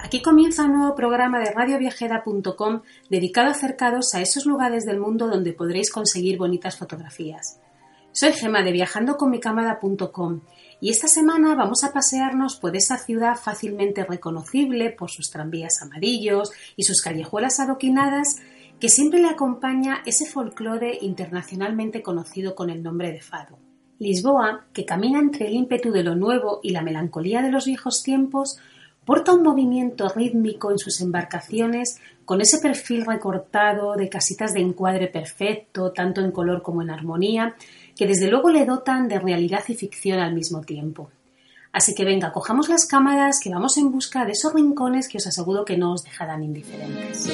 Aquí 0.00 0.22
comienza 0.22 0.64
un 0.64 0.78
nuevo 0.78 0.94
programa 0.94 1.40
de 1.40 1.50
radioviajera.com 1.50 2.82
dedicado 3.10 3.48
a 3.48 3.52
acercaros 3.52 4.14
a 4.14 4.20
esos 4.20 4.46
lugares 4.46 4.84
del 4.84 5.00
mundo 5.00 5.28
donde 5.28 5.52
podréis 5.52 5.90
conseguir 5.90 6.38
bonitas 6.38 6.76
fotografías. 6.76 7.60
Soy 8.12 8.32
Gema 8.32 8.62
de 8.62 8.72
viajandoconmicámara.com 8.72 10.40
y 10.80 10.90
esta 10.90 11.08
semana 11.08 11.54
vamos 11.54 11.82
a 11.82 11.92
pasearnos 11.92 12.56
por 12.56 12.76
esa 12.76 12.98
ciudad 12.98 13.36
fácilmente 13.36 14.04
reconocible 14.04 14.90
por 14.90 15.10
sus 15.10 15.30
tranvías 15.30 15.80
amarillos 15.82 16.52
y 16.76 16.84
sus 16.84 17.00
callejuelas 17.00 17.58
adoquinadas 17.58 18.36
que 18.78 18.88
siempre 18.88 19.20
le 19.20 19.28
acompaña 19.28 20.02
ese 20.06 20.26
folclore 20.26 20.98
internacionalmente 21.00 22.02
conocido 22.02 22.54
con 22.54 22.68
el 22.68 22.82
nombre 22.82 23.10
de 23.12 23.20
fado. 23.20 23.58
Lisboa, 23.98 24.66
que 24.72 24.84
camina 24.84 25.20
entre 25.20 25.46
el 25.46 25.54
ímpetu 25.54 25.92
de 25.92 26.02
lo 26.02 26.16
nuevo 26.16 26.60
y 26.62 26.70
la 26.70 26.82
melancolía 26.82 27.40
de 27.40 27.50
los 27.52 27.66
viejos 27.66 28.02
tiempos, 28.02 28.58
porta 29.04 29.32
un 29.32 29.42
movimiento 29.42 30.08
rítmico 30.08 30.70
en 30.70 30.78
sus 30.78 31.00
embarcaciones 31.00 31.98
con 32.24 32.40
ese 32.40 32.58
perfil 32.58 33.04
recortado 33.04 33.94
de 33.94 34.08
casitas 34.08 34.54
de 34.54 34.60
encuadre 34.60 35.08
perfecto, 35.08 35.92
tanto 35.92 36.20
en 36.20 36.30
color 36.30 36.62
como 36.62 36.82
en 36.82 36.90
armonía, 36.90 37.56
que 37.96 38.06
desde 38.06 38.28
luego 38.28 38.50
le 38.50 38.64
dotan 38.64 39.08
de 39.08 39.18
realidad 39.18 39.64
y 39.68 39.74
ficción 39.74 40.20
al 40.20 40.34
mismo 40.34 40.60
tiempo. 40.62 41.10
Así 41.72 41.94
que 41.94 42.04
venga, 42.04 42.32
cojamos 42.32 42.68
las 42.68 42.86
cámaras 42.86 43.40
que 43.42 43.50
vamos 43.50 43.78
en 43.78 43.90
busca 43.90 44.26
de 44.26 44.32
esos 44.32 44.52
rincones 44.52 45.08
que 45.08 45.18
os 45.18 45.26
aseguro 45.26 45.64
que 45.64 45.78
no 45.78 45.92
os 45.94 46.04
dejarán 46.04 46.42
indiferentes. 46.42 47.28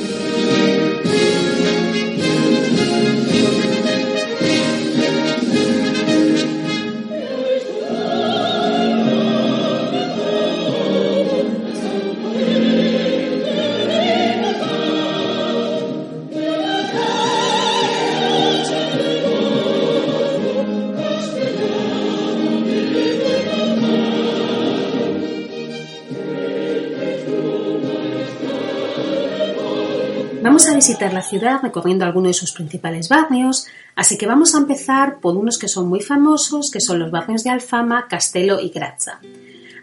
Vamos 30.49 30.67
a 30.67 30.75
visitar 30.75 31.13
la 31.13 31.21
ciudad 31.21 31.61
recorriendo 31.63 32.07
algunos 32.07 32.31
de 32.31 32.33
sus 32.33 32.53
principales 32.53 33.11
barrios, 33.11 33.67
así 33.95 34.17
que 34.17 34.27
vamos 34.27 34.55
a 34.55 34.59
empezar 34.59 35.21
por 35.21 35.37
unos 35.37 35.59
que 35.59 35.69
son 35.69 35.91
muy 35.91 36.01
famosos, 36.01 36.71
que 36.71 36.81
son 36.81 36.99
los 36.99 37.11
barrios 37.11 37.45
de 37.45 37.51
Alfama, 37.51 38.07
Castelo 38.09 38.59
y 38.59 38.71
Grazza. 38.71 39.21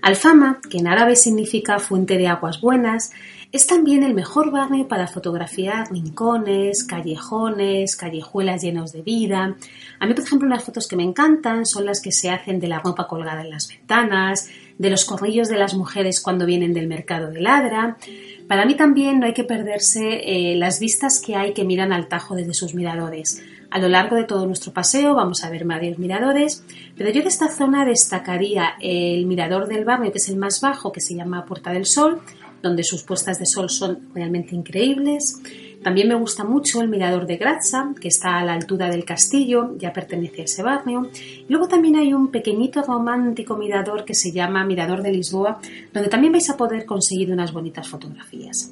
Alfama, 0.01 0.59
que 0.67 0.79
en 0.79 0.87
árabe 0.87 1.15
significa 1.17 1.77
fuente 1.77 2.17
de 2.17 2.27
aguas 2.27 2.61
buenas, 2.61 3.11
es 3.51 3.67
también 3.67 4.01
el 4.01 4.15
mejor 4.15 4.49
barrio 4.49 4.87
para 4.87 5.07
fotografiar 5.07 5.91
rincones, 5.91 6.83
callejones, 6.83 7.95
callejuelas 7.95 8.63
llenos 8.63 8.91
de 8.91 9.03
vida. 9.03 9.55
A 9.99 10.07
mí, 10.07 10.13
por 10.15 10.23
ejemplo, 10.23 10.47
unas 10.47 10.63
fotos 10.63 10.87
que 10.87 10.95
me 10.95 11.03
encantan 11.03 11.67
son 11.67 11.85
las 11.85 12.01
que 12.01 12.11
se 12.11 12.31
hacen 12.31 12.59
de 12.59 12.67
la 12.67 12.79
ropa 12.79 13.07
colgada 13.07 13.43
en 13.43 13.51
las 13.51 13.67
ventanas, 13.67 14.49
de 14.77 14.89
los 14.89 15.05
corrillos 15.05 15.47
de 15.47 15.57
las 15.57 15.75
mujeres 15.75 16.21
cuando 16.21 16.45
vienen 16.45 16.73
del 16.73 16.87
mercado 16.87 17.29
de 17.29 17.41
ladra. 17.41 17.97
Para 18.47 18.65
mí 18.65 18.75
también 18.75 19.19
no 19.19 19.25
hay 19.25 19.33
que 19.33 19.43
perderse 19.43 20.21
eh, 20.23 20.55
las 20.55 20.79
vistas 20.79 21.19
que 21.19 21.35
hay 21.35 21.53
que 21.53 21.63
miran 21.63 21.91
al 21.91 22.07
Tajo 22.07 22.35
desde 22.35 22.53
sus 22.53 22.75
miradores. 22.75 23.41
A 23.71 23.79
lo 23.79 23.89
largo 23.89 24.15
de 24.15 24.23
todo 24.23 24.45
nuestro 24.45 24.71
paseo 24.71 25.15
vamos 25.15 25.43
a 25.43 25.49
ver 25.49 25.65
varios 25.65 25.97
miradores, 25.97 26.63
pero 26.95 27.09
yo 27.09 27.21
de 27.23 27.27
esta 27.27 27.49
zona 27.49 27.85
destacaría 27.85 28.75
el 28.79 29.25
mirador 29.25 29.67
del 29.67 29.83
barrio, 29.83 30.11
que 30.11 30.19
es 30.19 30.29
el 30.29 30.37
más 30.37 30.61
bajo, 30.61 30.91
que 30.91 31.01
se 31.01 31.15
llama 31.15 31.45
Puerta 31.45 31.71
del 31.71 31.85
Sol, 31.85 32.21
donde 32.65 32.83
sus 32.83 33.03
puestas 33.03 33.37
de 33.39 33.45
sol 33.45 33.69
son 33.69 34.09
realmente 34.13 34.55
increíbles. 34.55 35.39
También 35.83 36.07
me 36.07 36.15
gusta 36.15 36.43
mucho 36.43 36.81
el 36.81 36.89
mirador 36.89 37.27
de 37.27 37.37
Grazza, 37.37 37.93
que 38.01 38.07
está 38.07 38.39
a 38.39 38.43
la 38.43 38.53
altura 38.53 38.89
del 38.89 39.05
castillo, 39.05 39.77
ya 39.77 39.93
pertenece 39.93 40.41
a 40.41 40.45
ese 40.45 40.63
barrio. 40.63 41.11
Y 41.13 41.45
luego 41.47 41.67
también 41.67 41.95
hay 41.95 42.11
un 42.11 42.29
pequeñito 42.29 42.81
romántico 42.81 43.55
mirador 43.55 44.03
que 44.03 44.15
se 44.15 44.31
llama 44.31 44.65
Mirador 44.65 45.03
de 45.03 45.11
Lisboa, 45.11 45.59
donde 45.93 46.09
también 46.09 46.33
vais 46.33 46.49
a 46.49 46.57
poder 46.57 46.85
conseguir 46.85 47.31
unas 47.31 47.53
bonitas 47.53 47.87
fotografías. 47.87 48.71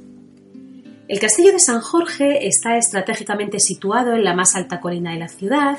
El 1.08 1.20
castillo 1.20 1.52
de 1.52 1.60
San 1.60 1.82
Jorge 1.82 2.48
está 2.48 2.78
estratégicamente 2.78 3.60
situado 3.60 4.14
en 4.14 4.24
la 4.24 4.34
más 4.34 4.56
alta 4.56 4.80
colina 4.80 5.12
de 5.14 5.20
la 5.20 5.28
ciudad. 5.28 5.78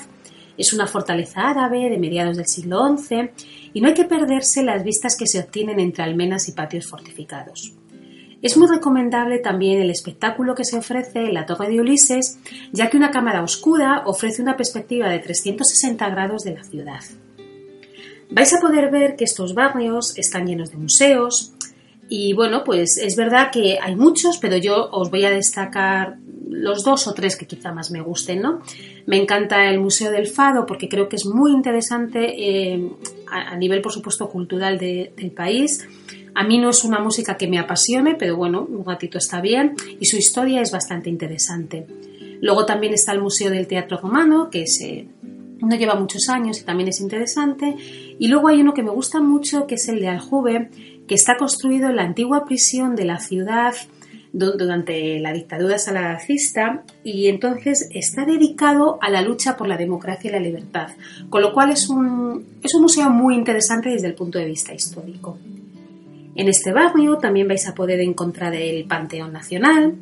Es 0.57 0.73
una 0.73 0.87
fortaleza 0.87 1.49
árabe 1.49 1.91
de 1.91 1.99
mediados 1.99 2.37
del 2.37 2.47
siglo 2.47 2.97
XI 2.97 3.31
y 3.73 3.81
no 3.81 3.89
hay 3.89 3.95
que 3.95 4.05
perderse 4.05 4.63
las 4.63 4.85
vistas 4.85 5.17
que 5.17 5.27
se 5.27 5.41
obtienen 5.41 5.81
entre 5.81 6.05
almenas 6.05 6.49
y 6.49 6.53
patios 6.53 6.87
fortificados. 6.87 7.75
Es 8.45 8.59
muy 8.59 8.69
recomendable 8.69 9.39
también 9.39 9.81
el 9.81 9.89
espectáculo 9.89 10.55
que 10.55 10.67
se 10.67 10.77
ofrece 10.77 11.21
en 11.21 11.33
la 11.33 11.47
Torre 11.47 11.71
de 11.71 11.81
Ulises, 11.81 12.39
ya 12.73 12.91
que 12.91 12.99
una 12.99 13.11
cámara 13.11 13.43
oscura 13.43 14.03
ofrece 14.05 14.43
una 14.43 14.55
perspectiva 14.55 15.09
de 15.09 15.19
360 15.19 16.07
grados 16.11 16.45
de 16.45 16.53
la 16.53 16.63
ciudad. 16.63 17.01
Vais 18.31 18.53
a 18.53 18.61
poder 18.61 18.91
ver 18.91 19.17
que 19.17 19.25
estos 19.25 19.55
barrios 19.55 20.19
están 20.19 20.47
llenos 20.47 20.71
de 20.71 20.77
museos 20.77 21.55
y 22.09 22.33
bueno, 22.35 22.65
pues 22.65 22.99
es 22.99 23.17
verdad 23.17 23.51
que 23.51 23.79
hay 23.81 23.97
muchos, 23.97 24.39
pero 24.39 24.57
yo 24.57 24.89
os 24.91 25.11
voy 25.11 25.25
a 25.25 25.31
destacar 25.31 26.19
los 26.49 26.85
dos 26.85 27.07
o 27.07 27.15
tres 27.15 27.37
que 27.37 27.47
quizá 27.47 27.73
más 27.73 27.91
me 27.91 28.01
gusten, 28.01 28.41
¿no? 28.41 28.61
Me 29.07 29.17
encanta 29.17 29.69
el 29.71 29.81
Museo 29.81 30.11
del 30.11 30.27
Fado 30.27 30.67
porque 30.67 30.89
creo 30.89 31.09
que 31.09 31.17
es 31.17 31.27
muy 31.27 31.53
interesante 31.53 32.35
eh, 32.37 32.91
a, 33.31 33.57
nivel, 33.57 33.81
por 33.81 33.93
supuesto, 33.93 34.29
cultural 34.29 34.79
de, 34.79 35.13
del 35.17 35.33
país. 35.33 35.87
A 36.35 36.45
mí 36.45 36.59
no 36.59 36.71
es 36.71 36.85
una 36.85 36.99
música 36.99 37.37
que 37.37 37.49
me 37.49 37.59
apasione, 37.59 38.15
pero 38.17 38.37
bueno, 38.37 38.67
un 38.69 38.85
ratito 38.85 39.19
está 39.19 39.41
bien 39.41 39.75
y 40.01 40.07
su 40.07 40.17
historia 40.17 40.61
es 40.61 40.73
bastante 40.73 41.09
interesante. 41.11 41.87
Luego 42.41 42.67
también 42.67 42.93
está 42.93 43.13
el 43.13 43.21
Museo 43.21 43.51
del 43.51 43.67
Teatro 43.67 43.99
Romano, 43.99 44.51
que 44.51 44.67
se, 44.67 45.07
no 45.61 45.77
lleva 45.77 45.95
muchos 45.95 46.29
años 46.29 46.61
y 46.61 46.65
también 46.65 46.89
es 46.89 47.01
interesante. 47.01 47.77
Y 48.19 48.29
luego 48.29 48.49
hay 48.49 48.61
uno 48.61 48.75
que 48.75 48.83
me 48.83 48.91
gusta 48.91 49.21
mucho, 49.21 49.67
que 49.67 49.77
es 49.77 49.89
el 49.89 50.01
de 50.01 50.09
Aljuve, 50.09 50.71
que 51.07 51.15
está 51.15 51.37
construido 51.37 51.91
en 51.91 51.97
la 51.97 52.03
antigua 52.03 52.45
prisión 52.45 52.97
de 52.97 53.05
la 53.05 53.19
ciudad 53.19 53.75
durante 54.35 55.21
la 55.21 55.33
dictadura 55.33 55.79
salazista 55.79 56.83
y 57.05 57.29
entonces 57.29 57.89
está 57.93 58.25
dedicado 58.25 58.99
a 59.01 59.09
la 59.09 59.23
lucha 59.23 59.57
por 59.57 59.69
la 59.69 59.77
democracia 59.77 60.29
y 60.29 60.33
la 60.33 60.41
libertad, 60.41 60.89
con 61.31 61.41
lo 61.41 61.53
cual 61.55 61.71
es 61.71 61.89
un, 61.89 62.45
es 62.63 62.75
un 62.75 62.83
museo 62.83 63.11
muy 63.11 63.37
interesante 63.37 63.91
desde 63.91 64.09
el 64.09 64.15
punto 64.15 64.39
de 64.41 64.47
vista 64.47 64.75
histórico. 64.75 65.39
En 66.35 66.49
este 66.49 66.73
barrio 66.73 67.19
también 67.19 67.47
vais 67.47 67.69
a 67.69 67.77
poder 67.77 68.01
encontrar 68.01 68.55
el 68.55 68.85
Panteón 68.87 69.33
Nacional, 69.33 69.95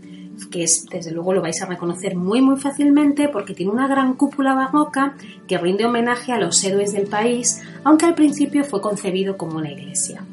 que 0.51 0.63
es, 0.63 0.87
desde 0.91 1.13
luego 1.13 1.35
lo 1.35 1.43
vais 1.43 1.61
a 1.61 1.67
reconocer 1.67 2.17
muy 2.17 2.41
muy 2.41 2.59
fácilmente 2.59 3.29
porque 3.29 3.53
tiene 3.53 3.71
una 3.71 3.87
gran 3.87 4.15
cúpula 4.15 4.55
barroca 4.55 5.15
que 5.47 5.59
rinde 5.59 5.85
homenaje 5.85 6.33
a 6.33 6.39
los 6.39 6.65
héroes 6.65 6.95
del 6.95 7.07
país, 7.07 7.61
aunque 7.85 8.07
al 8.07 8.15
principio 8.15 8.65
fue 8.65 8.81
concebido 8.81 9.37
como 9.37 9.59
una 9.59 9.71
iglesia. 9.71 10.25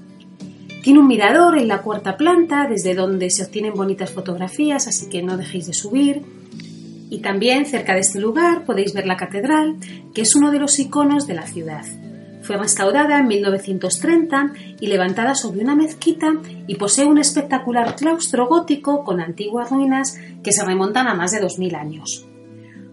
Tiene 0.82 1.00
un 1.00 1.08
mirador 1.08 1.58
en 1.58 1.68
la 1.68 1.82
cuarta 1.82 2.16
planta 2.16 2.68
desde 2.68 2.96
donde 2.96 3.30
se 3.30 3.44
obtienen 3.44 3.74
bonitas 3.74 4.12
fotografías, 4.12 4.88
así 4.88 5.10
que 5.10 5.22
no 5.22 5.36
dejéis 5.36 5.68
de 5.68 5.74
subir. 5.74 6.22
Y 7.10 7.20
también 7.20 7.66
cerca 7.66 7.94
de 7.94 8.00
este 8.00 8.20
lugar 8.20 8.64
podéis 8.66 8.94
ver 8.94 9.06
la 9.06 9.18
catedral, 9.18 9.76
que 10.14 10.22
es 10.22 10.36
uno 10.36 10.52
de 10.52 10.60
los 10.60 10.80
iconos 10.80 11.28
de 11.28 11.34
la 11.34 11.48
ciudad. 11.48 11.86
Fue 12.44 12.56
restaurada 12.56 13.20
en 13.20 13.28
1930 13.28 14.54
y 14.80 14.88
levantada 14.88 15.36
sobre 15.36 15.62
una 15.62 15.76
mezquita 15.76 16.34
y 16.66 16.76
posee 16.76 17.06
un 17.06 17.18
espectacular 17.18 17.96
claustro 17.96 18.48
gótico 18.48 19.04
con 19.04 19.20
antiguas 19.20 19.70
ruinas 19.70 20.18
que 20.42 20.54
se 20.54 20.64
remontan 20.64 21.08
a 21.08 21.14
más 21.14 21.32
de 21.32 21.42
2.000 21.42 21.76
años. 21.76 22.29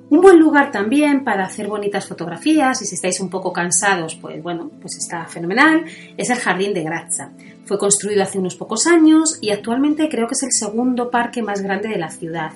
Un 0.08 0.20
buen 0.20 0.38
lugar 0.38 0.70
también 0.70 1.24
para 1.24 1.44
hacer 1.44 1.66
bonitas 1.66 2.06
fotografías 2.06 2.80
y 2.80 2.86
si 2.86 2.94
estáis 2.94 3.18
un 3.18 3.28
poco 3.28 3.52
cansados, 3.52 4.14
pues 4.14 4.40
bueno, 4.40 4.70
pues 4.80 4.96
está 4.98 5.24
fenomenal, 5.26 5.84
es 6.16 6.30
el 6.30 6.36
Jardín 6.36 6.72
de 6.72 6.84
Grazza. 6.84 7.32
Fue 7.64 7.76
construido 7.76 8.22
hace 8.22 8.38
unos 8.38 8.54
pocos 8.54 8.86
años 8.86 9.38
y 9.40 9.50
actualmente 9.50 10.08
creo 10.08 10.28
que 10.28 10.34
es 10.34 10.44
el 10.44 10.52
segundo 10.52 11.10
parque 11.10 11.42
más 11.42 11.60
grande 11.60 11.88
de 11.88 11.98
la 11.98 12.10
ciudad. 12.10 12.52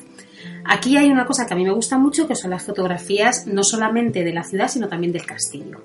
Aquí 0.64 0.96
hay 0.96 1.10
una 1.10 1.26
cosa 1.26 1.46
que 1.46 1.54
a 1.54 1.56
mí 1.56 1.64
me 1.64 1.72
gusta 1.72 1.98
mucho, 1.98 2.28
que 2.28 2.36
son 2.36 2.50
las 2.50 2.62
fotografías 2.62 3.46
no 3.48 3.64
solamente 3.64 4.22
de 4.22 4.32
la 4.32 4.44
ciudad, 4.44 4.68
sino 4.68 4.88
también 4.88 5.12
del 5.12 5.26
castillo. 5.26 5.80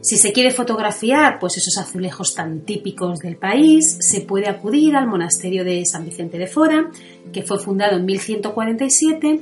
Si 0.00 0.16
se 0.16 0.32
quiere 0.32 0.52
fotografiar 0.52 1.38
pues 1.38 1.56
esos 1.56 1.76
azulejos 1.76 2.34
tan 2.34 2.60
típicos 2.60 3.18
del 3.18 3.36
país, 3.36 3.98
se 4.00 4.22
puede 4.22 4.48
acudir 4.48 4.96
al 4.96 5.08
monasterio 5.08 5.64
de 5.64 5.84
San 5.84 6.04
Vicente 6.04 6.38
de 6.38 6.46
Fora, 6.46 6.90
que 7.32 7.42
fue 7.42 7.58
fundado 7.58 7.96
en 7.96 8.06
1147. 8.06 9.40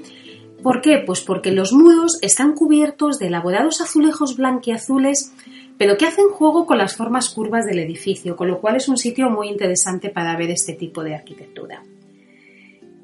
¿Por 0.62 0.80
qué? 0.80 0.98
Pues 0.98 1.20
porque 1.20 1.52
los 1.52 1.72
muros 1.72 2.18
están 2.22 2.54
cubiertos 2.54 3.18
de 3.18 3.28
elaborados 3.28 3.80
azulejos 3.80 4.36
blanquiazules, 4.36 5.32
pero 5.78 5.96
que 5.96 6.06
hacen 6.06 6.28
juego 6.28 6.66
con 6.66 6.78
las 6.78 6.96
formas 6.96 7.28
curvas 7.28 7.66
del 7.66 7.78
edificio, 7.78 8.36
con 8.36 8.48
lo 8.48 8.60
cual 8.60 8.76
es 8.76 8.88
un 8.88 8.96
sitio 8.96 9.30
muy 9.30 9.48
interesante 9.48 10.08
para 10.10 10.36
ver 10.36 10.50
este 10.50 10.72
tipo 10.72 11.04
de 11.04 11.14
arquitectura. 11.14 11.82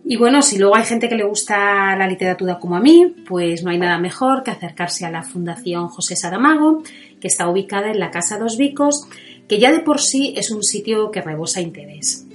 Y 0.04 0.16
bueno, 0.16 0.42
si 0.42 0.58
luego 0.58 0.74
hay 0.74 0.84
gente 0.84 1.08
que 1.08 1.14
le 1.14 1.24
gusta 1.24 1.94
la 1.96 2.08
literatura 2.08 2.58
como 2.58 2.74
a 2.74 2.80
mí, 2.80 3.14
pues 3.28 3.62
no 3.62 3.70
hay 3.70 3.78
nada 3.78 3.98
mejor 3.98 4.42
que 4.42 4.50
acercarse 4.50 5.06
a 5.06 5.10
la 5.10 5.22
Fundación 5.22 5.88
José 5.88 6.16
Saramago, 6.16 6.82
que 7.20 7.28
está 7.28 7.48
ubicada 7.48 7.90
en 7.90 8.00
la 8.00 8.10
Casa 8.10 8.38
Dos 8.38 8.56
Vicos, 8.56 9.06
que 9.46 9.60
ya 9.60 9.70
de 9.70 9.80
por 9.80 10.00
sí 10.00 10.34
es 10.36 10.50
un 10.50 10.64
sitio 10.64 11.12
que 11.12 11.20
rebosa 11.20 11.60
interés. 11.60 12.26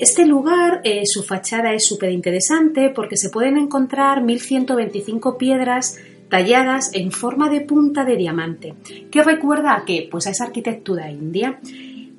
Este 0.00 0.24
lugar, 0.24 0.80
eh, 0.84 1.02
su 1.04 1.22
fachada 1.22 1.74
es 1.74 1.84
súper 1.84 2.10
interesante 2.10 2.88
porque 2.88 3.18
se 3.18 3.28
pueden 3.28 3.58
encontrar 3.58 4.22
1125 4.22 5.36
piedras 5.36 5.98
talladas 6.30 6.90
en 6.94 7.12
forma 7.12 7.50
de 7.50 7.60
punta 7.60 8.06
de 8.06 8.16
diamante. 8.16 8.74
¿Qué 9.10 9.22
recuerda 9.22 9.76
a 9.76 9.84
qué? 9.84 10.08
Pues 10.10 10.26
a 10.26 10.30
esa 10.30 10.44
arquitectura 10.44 11.10
india. 11.10 11.60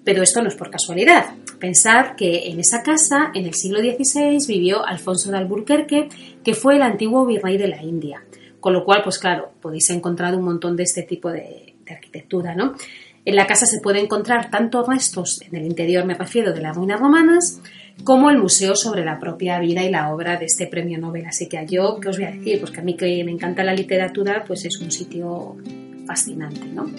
Pero 0.03 0.21
esto 0.21 0.43
no 0.43 0.49
es 0.49 0.55
por 0.55 0.69
casualidad. 0.69 1.33
Pensad 1.59 2.15
que 2.15 2.51
en 2.51 2.59
esa 2.59 2.83
casa, 2.83 3.31
en 3.33 3.45
el 3.45 3.55
siglo 3.55 3.79
XVI, 3.79 4.37
vivió 4.47 4.85
Alfonso 4.85 5.31
de 5.31 5.37
Alburquerque, 5.37 6.09
que 6.43 6.53
fue 6.53 6.75
el 6.75 6.83
antiguo 6.83 7.25
virrey 7.25 7.57
de 7.57 7.67
la 7.67 7.81
India. 7.81 8.23
Con 8.59 8.73
lo 8.73 8.85
cual, 8.85 9.01
pues 9.03 9.17
claro, 9.17 9.53
podéis 9.59 9.89
encontrar 9.89 10.35
un 10.35 10.43
montón 10.43 10.75
de 10.75 10.83
este 10.83 11.01
tipo 11.01 11.31
de, 11.31 11.73
arquitectura, 11.89 12.55
¿no? 12.55 12.75
En 13.23 13.35
la 13.35 13.45
casa 13.45 13.67
se 13.67 13.79
puede 13.81 13.99
encontrar 13.99 14.49
tanto 14.49 14.83
restos, 14.83 15.41
en 15.41 15.55
el 15.55 15.65
interior 15.65 16.05
me 16.05 16.15
refiero, 16.15 16.53
de 16.53 16.61
las 16.61 16.75
ruinas 16.75 16.99
romanas, 16.99 17.61
como 18.03 18.31
el 18.31 18.39
museo 18.39 18.75
sobre 18.75 19.05
la 19.05 19.19
propia 19.19 19.59
vida 19.59 19.83
y 19.83 19.91
la 19.91 20.11
obra 20.11 20.37
de 20.37 20.45
este 20.45 20.65
premio 20.65 20.97
Nobel. 20.97 21.27
Así 21.27 21.47
que 21.47 21.63
yo, 21.67 21.99
¿qué 21.99 22.09
os 22.09 22.17
voy 22.17 22.25
a 22.25 22.31
decir? 22.31 22.59
Pues 22.59 22.71
que 22.71 22.79
a 22.79 22.83
mí 22.83 22.95
que 22.95 23.23
me 23.23 23.31
encanta 23.31 23.63
la 23.63 23.75
literatura, 23.75 24.43
pues 24.45 24.65
es 24.65 24.79
un 24.81 24.91
sitio 24.91 25.57
fascinante, 26.07 26.65
¿no? 26.65 26.89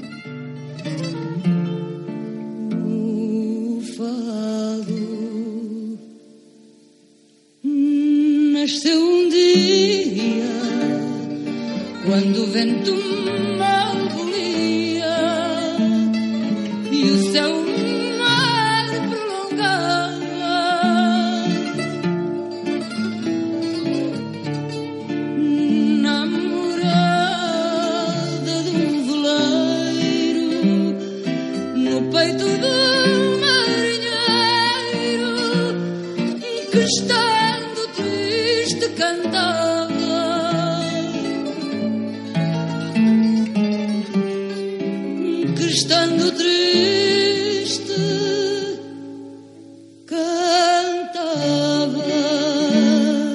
Estando 36.99 37.81
triste. 37.97 38.87
Que 45.59 45.67
triste. 46.33 47.93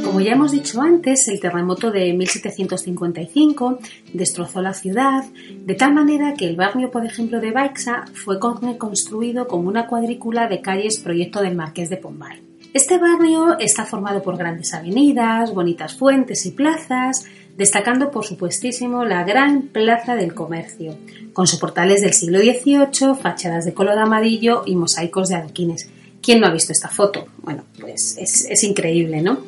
Como 0.03 0.19
ya 0.21 0.33
hemos 0.33 0.51
dicho 0.51 0.81
antes, 0.81 1.27
el 1.27 1.39
terremoto 1.39 1.91
de 1.91 2.13
1755 2.13 3.79
destrozó 4.13 4.61
la 4.61 4.73
ciudad 4.73 5.23
de 5.65 5.75
tal 5.75 5.93
manera 5.93 6.33
que 6.35 6.47
el 6.47 6.55
barrio, 6.55 6.91
por 6.91 7.05
ejemplo, 7.05 7.39
de 7.39 7.51
Baixa 7.51 8.05
fue 8.13 8.39
con- 8.39 8.61
reconstruido 8.61 9.47
como 9.47 9.67
una 9.69 9.87
cuadrícula 9.87 10.47
de 10.47 10.61
calles 10.61 10.99
proyecto 10.99 11.41
del 11.41 11.55
Marqués 11.55 11.89
de 11.89 11.97
Pombal. 11.97 12.46
Este 12.77 12.99
barrio 12.99 13.57
está 13.57 13.85
formado 13.85 14.21
por 14.21 14.37
grandes 14.37 14.71
avenidas, 14.71 15.51
bonitas 15.51 15.95
fuentes 15.95 16.45
y 16.45 16.51
plazas, 16.51 17.25
destacando 17.57 18.11
por 18.11 18.23
supuestísimo 18.23 19.03
la 19.03 19.23
gran 19.23 19.69
Plaza 19.69 20.15
del 20.15 20.35
Comercio, 20.35 20.95
con 21.33 21.47
soportales 21.47 22.01
del 22.01 22.13
siglo 22.13 22.37
XVIII, 22.37 23.15
fachadas 23.19 23.65
de 23.65 23.73
color 23.73 23.97
amarillo 23.97 24.61
y 24.63 24.75
mosaicos 24.75 25.29
de 25.29 25.37
adoquines. 25.37 25.89
¿Quién 26.21 26.39
no 26.39 26.45
ha 26.45 26.53
visto 26.53 26.71
esta 26.71 26.87
foto? 26.87 27.25
Bueno, 27.39 27.63
pues 27.79 28.15
es, 28.19 28.63
increíble, 28.63 29.23
¿no? 29.23 29.39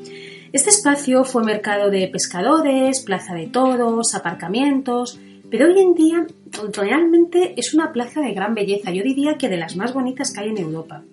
Este 0.51 0.71
espacio 0.71 1.23
fue 1.23 1.43
mercado 1.43 1.91
de 1.91 2.07
pescadores, 2.07 3.01
plaza 3.01 3.35
de 3.35 3.45
toros, 3.45 4.15
aparcamientos, 4.15 5.19
pero 5.51 5.67
hoy 5.67 5.79
en 5.79 5.93
día 5.93 6.25
realmente 6.73 7.53
es 7.57 7.75
una 7.75 7.93
plaza 7.93 8.21
de 8.21 8.33
gran 8.33 8.55
belleza, 8.55 8.89
yo 8.89 9.03
diría 9.03 9.37
que 9.37 9.49
de 9.49 9.57
las 9.57 9.75
más 9.75 9.93
bonitas 9.93 10.31
que 10.31 10.39
hay 10.39 10.49
en 10.49 10.57
Europa. 10.57 11.03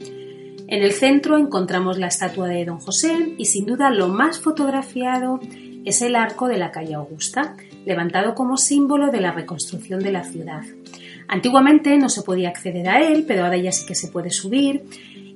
En 0.68 0.82
el 0.82 0.92
centro 0.92 1.38
encontramos 1.38 1.96
la 1.98 2.08
estatua 2.08 2.48
de 2.48 2.64
Don 2.64 2.80
José 2.80 3.34
y 3.38 3.44
sin 3.44 3.66
duda 3.66 3.90
lo 3.90 4.08
más 4.08 4.40
fotografiado 4.40 5.38
es 5.84 6.02
el 6.02 6.16
arco 6.16 6.48
de 6.48 6.58
la 6.58 6.72
calle 6.72 6.94
Augusta, 6.94 7.56
levantado 7.84 8.34
como 8.34 8.56
símbolo 8.56 9.12
de 9.12 9.20
la 9.20 9.30
reconstrucción 9.30 10.00
de 10.00 10.10
la 10.10 10.24
ciudad. 10.24 10.62
Antiguamente 11.28 11.96
no 11.98 12.08
se 12.08 12.22
podía 12.22 12.48
acceder 12.48 12.88
a 12.88 13.00
él, 13.00 13.24
pero 13.28 13.44
ahora 13.44 13.56
ya 13.56 13.70
sí 13.70 13.86
que 13.86 13.94
se 13.94 14.08
puede 14.08 14.30
subir. 14.30 14.82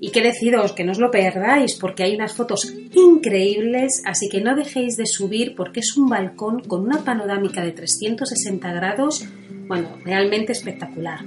Y 0.00 0.10
qué 0.10 0.22
deciros, 0.22 0.72
que 0.72 0.82
no 0.82 0.92
os 0.92 0.98
lo 0.98 1.12
perdáis, 1.12 1.76
porque 1.76 2.02
hay 2.02 2.16
unas 2.16 2.34
fotos 2.34 2.74
increíbles, 2.94 4.02
así 4.06 4.28
que 4.28 4.40
no 4.40 4.56
dejéis 4.56 4.96
de 4.96 5.06
subir 5.06 5.54
porque 5.54 5.80
es 5.80 5.96
un 5.96 6.08
balcón 6.08 6.60
con 6.60 6.82
una 6.82 7.04
panorámica 7.04 7.62
de 7.62 7.72
360 7.72 8.72
grados, 8.72 9.28
bueno, 9.68 9.90
realmente 10.04 10.52
espectacular. 10.52 11.20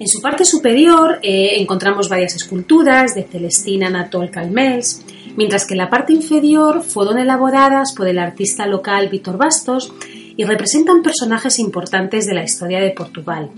En 0.00 0.08
su 0.08 0.22
parte 0.22 0.46
superior 0.46 1.18
eh, 1.22 1.60
encontramos 1.60 2.08
varias 2.08 2.34
esculturas 2.34 3.14
de 3.14 3.24
Celestina 3.24 3.88
Anatol 3.88 4.30
Calmels, 4.30 5.04
mientras 5.36 5.66
que 5.66 5.74
en 5.74 5.78
la 5.78 5.90
parte 5.90 6.14
inferior 6.14 6.82
fueron 6.82 7.18
elaboradas 7.18 7.92
por 7.92 8.08
el 8.08 8.18
artista 8.18 8.66
local 8.66 9.10
Víctor 9.10 9.36
Bastos 9.36 9.92
y 10.08 10.42
representan 10.44 11.02
personajes 11.02 11.58
importantes 11.58 12.24
de 12.24 12.32
la 12.32 12.42
historia 12.42 12.80
de 12.80 12.92
Portugal, 12.92 13.50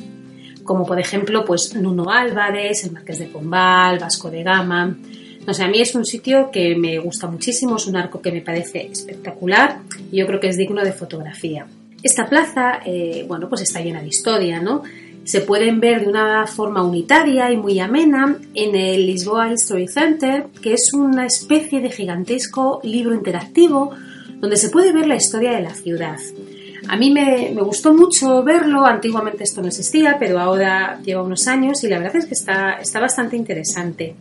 como 0.64 0.84
por 0.84 0.98
ejemplo 0.98 1.44
pues 1.44 1.76
Nuno 1.76 2.10
Álvarez, 2.10 2.82
el 2.82 2.90
Marqués 2.90 3.20
de 3.20 3.26
Pombal, 3.26 4.00
Vasco 4.00 4.28
de 4.28 4.42
Gama. 4.42 4.96
No 5.46 5.54
sé, 5.54 5.62
a 5.62 5.68
mí 5.68 5.80
es 5.80 5.94
un 5.94 6.04
sitio 6.04 6.50
que 6.50 6.74
me 6.74 6.98
gusta 6.98 7.28
muchísimo, 7.28 7.76
es 7.76 7.86
un 7.86 7.94
arco 7.94 8.20
que 8.20 8.32
me 8.32 8.40
parece 8.40 8.88
espectacular 8.90 9.78
y 10.10 10.18
yo 10.18 10.26
creo 10.26 10.40
que 10.40 10.48
es 10.48 10.56
digno 10.56 10.82
de 10.82 10.92
fotografía. 10.92 11.68
Esta 12.02 12.28
plaza, 12.28 12.80
eh, 12.84 13.24
bueno, 13.28 13.48
pues 13.48 13.60
está 13.60 13.80
llena 13.80 14.02
de 14.02 14.08
historia, 14.08 14.60
¿no? 14.60 14.82
Se 15.24 15.40
pueden 15.40 15.80
ver 15.80 16.02
de 16.02 16.08
una 16.08 16.46
forma 16.46 16.82
unitaria 16.82 17.50
y 17.52 17.56
muy 17.56 17.78
amena 17.78 18.36
en 18.54 18.74
el 18.74 19.06
Lisboa 19.06 19.52
History 19.52 19.88
Center, 19.88 20.46
que 20.60 20.74
es 20.74 20.92
una 20.92 21.26
especie 21.26 21.80
de 21.80 21.90
gigantesco 21.90 22.80
libro 22.82 23.14
interactivo 23.14 23.92
donde 24.40 24.56
se 24.56 24.70
puede 24.70 24.92
ver 24.92 25.06
la 25.06 25.14
historia 25.14 25.52
de 25.52 25.62
la 25.62 25.74
ciudad. 25.74 26.18
A 26.88 26.96
mí 26.96 27.12
me, 27.12 27.54
gustó 27.62 27.94
mucho 27.94 28.42
verlo, 28.42 28.84
antiguamente 28.84 29.44
esto 29.44 29.62
no 29.62 29.68
existía, 29.68 30.16
pero 30.18 30.40
ahora 30.40 31.00
lleva 31.04 31.22
unos 31.22 31.46
años 31.46 31.84
y 31.84 31.88
la 31.88 32.00
verdad 32.00 32.16
es 32.16 32.26
que 32.26 32.34
está, 32.34 32.72
está 32.74 32.98
bastante 32.98 33.36
interesante. 33.36 34.16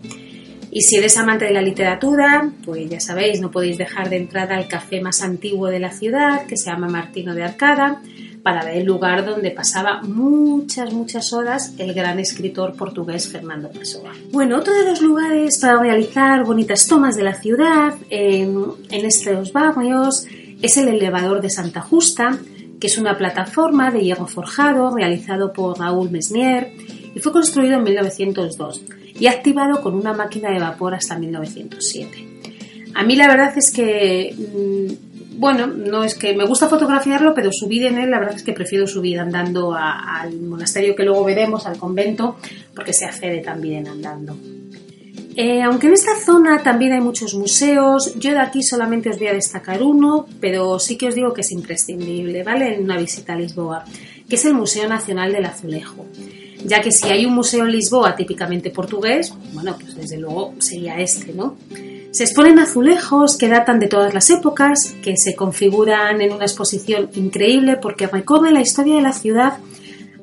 Y 0.70 0.82
si 0.82 0.98
eres 0.98 1.18
amante 1.18 1.46
de 1.46 1.52
la 1.52 1.62
literatura, 1.62 2.50
pues 2.64 2.88
ya 2.88 3.00
sabéis, 3.00 3.42
no 3.42 3.50
podéis 3.50 3.80
dejar 3.80 4.10
de 4.10 4.18
entrar 4.18 4.54
al 4.54 4.68
café 4.68 5.02
más 5.02 5.22
antiguo 5.24 5.68
de 5.68 5.80
la 5.80 5.92
ciudad, 5.92 6.46
que 6.46 6.56
se 6.56 6.70
llama 6.70 6.88
Martino 6.88 7.34
de 7.34 7.44
Arcada, 7.44 8.02
para 8.44 8.64
ver 8.64 8.78
el 8.78 8.86
lugar 8.86 9.26
donde 9.26 9.52
pasaba 9.52 10.02
muchas, 10.02 10.94
muchas 10.94 11.32
horas 11.34 11.74
el 11.78 11.94
gran 11.94 12.20
escritor 12.20 12.74
portugués 12.74 13.28
Fernando 13.28 13.70
Pessoa. 13.70 14.12
Bueno, 14.32 14.58
otro 14.58 14.74
de 14.74 14.86
los 14.86 15.02
lugares 15.02 15.60
para 15.60 15.80
realizar 15.80 16.44
bonitas 16.44 16.88
tomas 16.88 17.16
de 17.16 17.24
la 17.24 17.36
ciudad 17.36 17.94
en, 18.10 18.66
estos 18.90 19.54
barrios 19.54 20.26
es 20.62 20.78
el 20.78 20.88
elevador 20.88 21.42
de 21.42 21.50
Santa 21.50 21.82
Justa, 21.82 22.38
que 22.80 22.88
es 22.88 22.98
una 22.98 23.18
plataforma 23.18 23.92
de 23.92 24.02
hierro 24.02 24.28
forjado 24.28 24.96
realizado 24.96 25.54
por 25.54 25.80
Raúl 25.80 26.10
Mesnier 26.10 26.72
y 27.14 27.20
fue 27.20 27.32
construido 27.32 27.76
en 27.76 27.84
1902 27.84 28.84
y 29.20 29.28
activado 29.28 29.82
con 29.82 29.94
una 29.94 30.14
máquina 30.14 30.50
de 30.52 30.60
vapor 30.60 30.96
hasta 30.96 31.18
1907. 31.18 32.28
A 32.94 33.04
mí 33.04 33.16
la 33.16 33.28
verdad 33.28 33.54
es 33.58 33.72
que, 33.72 34.36
mm, 34.36 35.11
bueno, 35.42 35.66
no 35.66 36.04
es 36.04 36.14
que 36.14 36.36
me 36.36 36.46
gusta 36.46 36.68
fotografiarlo, 36.68 37.34
pero 37.34 37.50
subir 37.52 37.88
en 37.88 37.98
él, 37.98 38.12
la 38.12 38.20
verdad 38.20 38.36
es 38.36 38.44
que 38.44 38.54
prefiero 38.54 38.86
subir 38.86 39.20
andando 39.20 39.74
al 39.74 40.40
monasterio 40.40 40.96
que 40.96 41.04
luego 41.04 41.24
veremos, 41.24 41.66
al 41.66 41.80
convento, 41.80 42.36
porque 42.76 42.94
se 42.94 43.06
accede 43.06 43.40
también 43.40 43.88
andando. 43.88 44.38
Eh, 45.36 45.64
aunque 45.64 45.88
en 45.88 45.94
esta 45.94 46.16
zona 46.24 46.62
también 46.62 46.94
hay 46.94 47.02
muchos 47.02 47.34
museos, 47.34 48.14
yo 48.20 48.30
de 48.30 48.40
aquí 48.40 48.62
solamente 48.62 49.10
os 49.10 49.18
voy 49.18 49.30
a 49.30 49.34
destacar 49.34 49.82
uno, 49.82 50.28
pero 50.40 50.78
sí 50.78 50.96
que 50.96 51.08
os 51.08 51.16
digo 51.16 51.34
que 51.34 51.42
es 51.42 51.52
imprescindible, 51.52 52.44
¿vale? 52.44 52.76
En 52.76 52.84
una 52.84 53.00
visita 53.00 53.34
a 53.34 53.36
Lisboa, 53.36 53.84
que 54.30 54.36
es 54.36 54.46
el 54.46 54.54
Museo 54.54 54.88
Nacional 54.88 55.32
del 55.34 55.46
Azulejo 55.46 56.06
ya 56.64 56.80
que 56.80 56.92
si 56.92 57.10
hay 57.10 57.26
un 57.26 57.34
museo 57.34 57.66
en 57.66 57.72
Lisboa 57.72 58.16
típicamente 58.16 58.70
portugués, 58.70 59.34
bueno, 59.54 59.76
pues 59.80 59.96
desde 59.96 60.20
luego 60.20 60.54
sería 60.60 61.00
este, 61.00 61.34
¿no? 61.34 61.58
Se 62.12 62.26
exponen 62.26 62.60
azulejos 62.60 63.38
que 63.38 63.48
datan 63.48 63.80
de 63.80 63.88
todas 63.88 64.14
las 64.14 64.30
épocas, 64.30 64.94
que 65.02 65.16
se 65.16 65.34
configuran 65.34 66.22
en 66.22 66.34
una 66.34 66.44
exposición 66.44 67.10
increíble 67.16 67.78
porque 67.78 68.06
recorren 68.06 68.54
la 68.54 68.62
historia 68.62 68.96
de 68.96 69.02
la 69.02 69.14
ciudad 69.14 69.60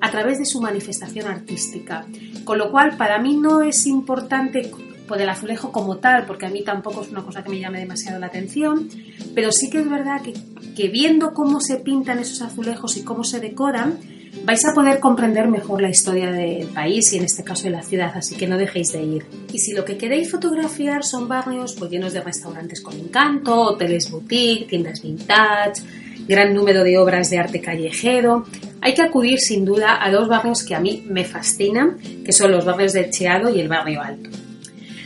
a 0.01 0.11
través 0.11 0.39
de 0.39 0.45
su 0.45 0.61
manifestación 0.61 1.27
artística. 1.27 2.07
Con 2.45 2.59
lo 2.59 2.71
cual, 2.71 2.99
para 2.99 3.19
mí 3.19 3.37
no 3.37 3.63
es 3.63 3.87
importante 3.87 4.71
por 5.09 5.19
el 5.19 5.31
azulejo 5.31 5.73
como 5.73 5.97
tal, 5.97 6.27
porque 6.27 6.45
a 6.45 6.51
mí 6.51 6.63
tampoco 6.63 7.01
es 7.01 7.09
una 7.09 7.23
cosa 7.23 7.43
que 7.43 7.49
me 7.49 7.59
llame 7.59 7.81
demasiado 7.81 8.19
la 8.21 8.27
atención, 8.27 8.91
pero 9.35 9.51
sí 9.51 9.71
que 9.71 9.81
es 9.81 9.89
verdad 9.89 10.21
que, 10.21 10.35
que 10.77 10.89
viendo 10.89 11.33
cómo 11.33 11.59
se 11.61 11.77
pintan 11.77 12.19
esos 12.19 12.43
azulejos 12.43 12.99
y 12.99 13.03
cómo 13.03 13.25
se 13.25 13.41
decoran, 13.41 13.99
vais 14.49 14.65
a 14.65 14.73
poder 14.73 14.99
comprender 14.99 15.47
mejor 15.47 15.83
la 15.83 15.91
historia 15.91 16.33
del 16.33 16.69
país 16.69 17.13
y 17.13 17.19
en 17.19 17.25
este 17.25 17.45
caso 17.45 17.65
de 17.65 17.71
la 17.71 17.83
ciudad, 17.83 18.13
así 18.15 18.35
que 18.35 18.47
no 18.47 18.57
dejéis 18.57 18.93
de 18.93 19.03
ir. 19.03 19.27
Y 19.53 19.59
si 19.59 19.75
lo 19.75 19.85
que 19.85 19.99
queréis 19.99 20.31
fotografiar 20.31 21.05
son 21.05 21.29
barrios 21.29 21.75
pues, 21.79 21.91
llenos 21.91 22.15
de 22.15 22.23
restaurantes 22.23 22.81
con 22.81 22.99
encanto, 22.99 23.55
hoteles 23.55 24.11
boutique, 24.11 24.67
tiendas 24.67 25.03
vintage, 25.03 25.83
gran 26.27 26.55
número 26.55 26.83
de 26.83 26.97
obras 26.97 27.29
de 27.29 27.37
arte 27.37 27.61
callejero, 27.61 28.47
hay 28.81 28.95
que 28.95 29.03
acudir 29.03 29.39
sin 29.39 29.67
duda 29.67 30.03
a 30.03 30.11
dos 30.11 30.29
barrios 30.29 30.65
que 30.65 30.75
a 30.75 30.81
mí 30.81 31.05
me 31.07 31.27
fascinan, 31.27 31.99
que 32.25 32.33
son 32.33 32.51
los 32.51 32.65
barrios 32.65 32.95
de 32.95 33.11
Cheado 33.11 33.55
y 33.55 33.61
el 33.61 33.69
barrio 33.69 34.01
Alto. 34.01 34.31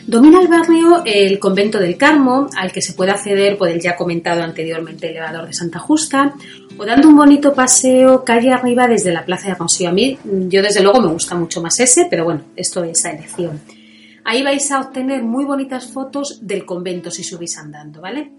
Domina 0.07 0.41
el 0.41 0.49
barrio 0.49 1.03
el 1.05 1.39
convento 1.39 1.79
del 1.79 1.97
Carmo, 1.97 2.49
al 2.57 2.73
que 2.73 2.83
se 2.83 2.93
puede 2.93 3.13
acceder 3.13 3.57
por 3.57 3.69
el 3.69 3.81
ya 3.81 3.97
comentado 3.97 4.43
anteriormente 4.43 5.09
elevador 5.09 5.47
de 5.47 5.53
Santa 5.53 5.79
Justa, 5.79 6.35
o 6.79 6.85
dando 6.85 7.09
un 7.09 7.17
bonito 7.17 7.55
paseo 7.55 8.25
calle 8.25 8.53
arriba 8.53 8.87
desde 8.89 9.13
la 9.13 9.25
plaza 9.25 9.49
de 9.49 9.55
Rocío. 9.55 9.89
A 9.89 9.93
mí, 9.93 10.19
yo 10.25 10.63
desde 10.63 10.83
luego 10.83 11.01
me 11.01 11.13
gusta 11.13 11.35
mucho 11.35 11.63
más 11.63 11.79
ese, 11.81 12.07
pero 12.11 12.25
bueno, 12.25 12.43
esto 12.57 12.85
es 12.85 13.05
la 13.05 13.11
elección. 13.11 13.61
Ahí 14.25 14.43
vais 14.43 14.71
a 14.71 14.81
obtener 14.81 15.23
muy 15.23 15.45
bonitas 15.45 15.91
fotos 15.91 16.39
del 16.43 16.65
convento 16.65 17.11
si 17.11 17.25
subís 17.25 17.59
andando, 17.59 18.01
¿vale? 18.01 18.33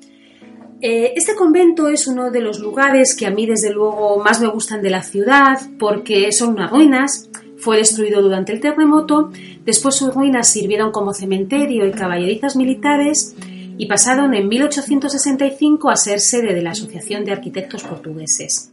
Eh, 0.81 1.13
este 1.15 1.35
convento 1.35 1.87
es 1.87 2.07
uno 2.07 2.29
de 2.29 2.41
los 2.41 2.59
lugares 2.59 3.15
que 3.15 3.25
a 3.25 3.31
mí 3.31 3.45
desde 3.45 3.71
luego 3.71 4.21
más 4.21 4.41
me 4.41 4.47
gustan 4.47 4.81
de 4.81 4.89
la 4.89 5.01
ciudad 5.01 5.57
porque 5.79 6.31
son 6.31 6.49
unas 6.49 6.71
ruinas, 6.71 7.29
fue 7.57 7.77
destruido 7.77 8.21
durante 8.21 8.51
el 8.51 8.59
terremoto, 8.59 9.31
después 9.63 9.95
sus 9.95 10.13
ruinas 10.13 10.49
sirvieron 10.49 10.91
como 10.91 11.13
cementerio 11.13 11.85
y 11.85 11.91
caballerizas 11.91 12.57
militares 12.57 13.33
y 13.77 13.85
pasaron 13.87 14.33
en 14.33 14.47
1865 14.47 15.89
a 15.89 15.95
ser 15.95 16.19
sede 16.19 16.53
de 16.53 16.61
la 16.61 16.71
Asociación 16.71 17.25
de 17.25 17.31
Arquitectos 17.31 17.83
Portugueses. 17.83 18.71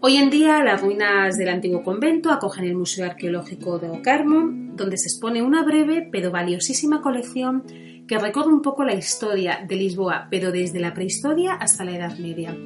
Hoy 0.00 0.16
en 0.16 0.30
día 0.30 0.62
las 0.64 0.80
ruinas 0.80 1.36
del 1.36 1.50
antiguo 1.50 1.82
convento 1.82 2.30
acogen 2.30 2.64
el 2.64 2.74
Museo 2.74 3.04
Arqueológico 3.04 3.78
de 3.78 3.90
Ocarmo, 3.90 4.48
donde 4.74 4.96
se 4.96 5.08
expone 5.08 5.42
una 5.42 5.62
breve 5.62 6.08
pero 6.10 6.30
valiosísima 6.30 7.02
colección 7.02 7.64
que 8.08 8.18
recorre 8.18 8.52
un 8.52 8.62
poco 8.62 8.82
la 8.82 8.94
historia 8.94 9.64
de 9.68 9.76
Lisboa, 9.76 10.26
pero 10.30 10.50
desde 10.50 10.80
la 10.80 10.94
prehistoria 10.94 11.54
hasta 11.54 11.84
la 11.84 11.96
Edad 11.96 12.18
Media. 12.18 12.56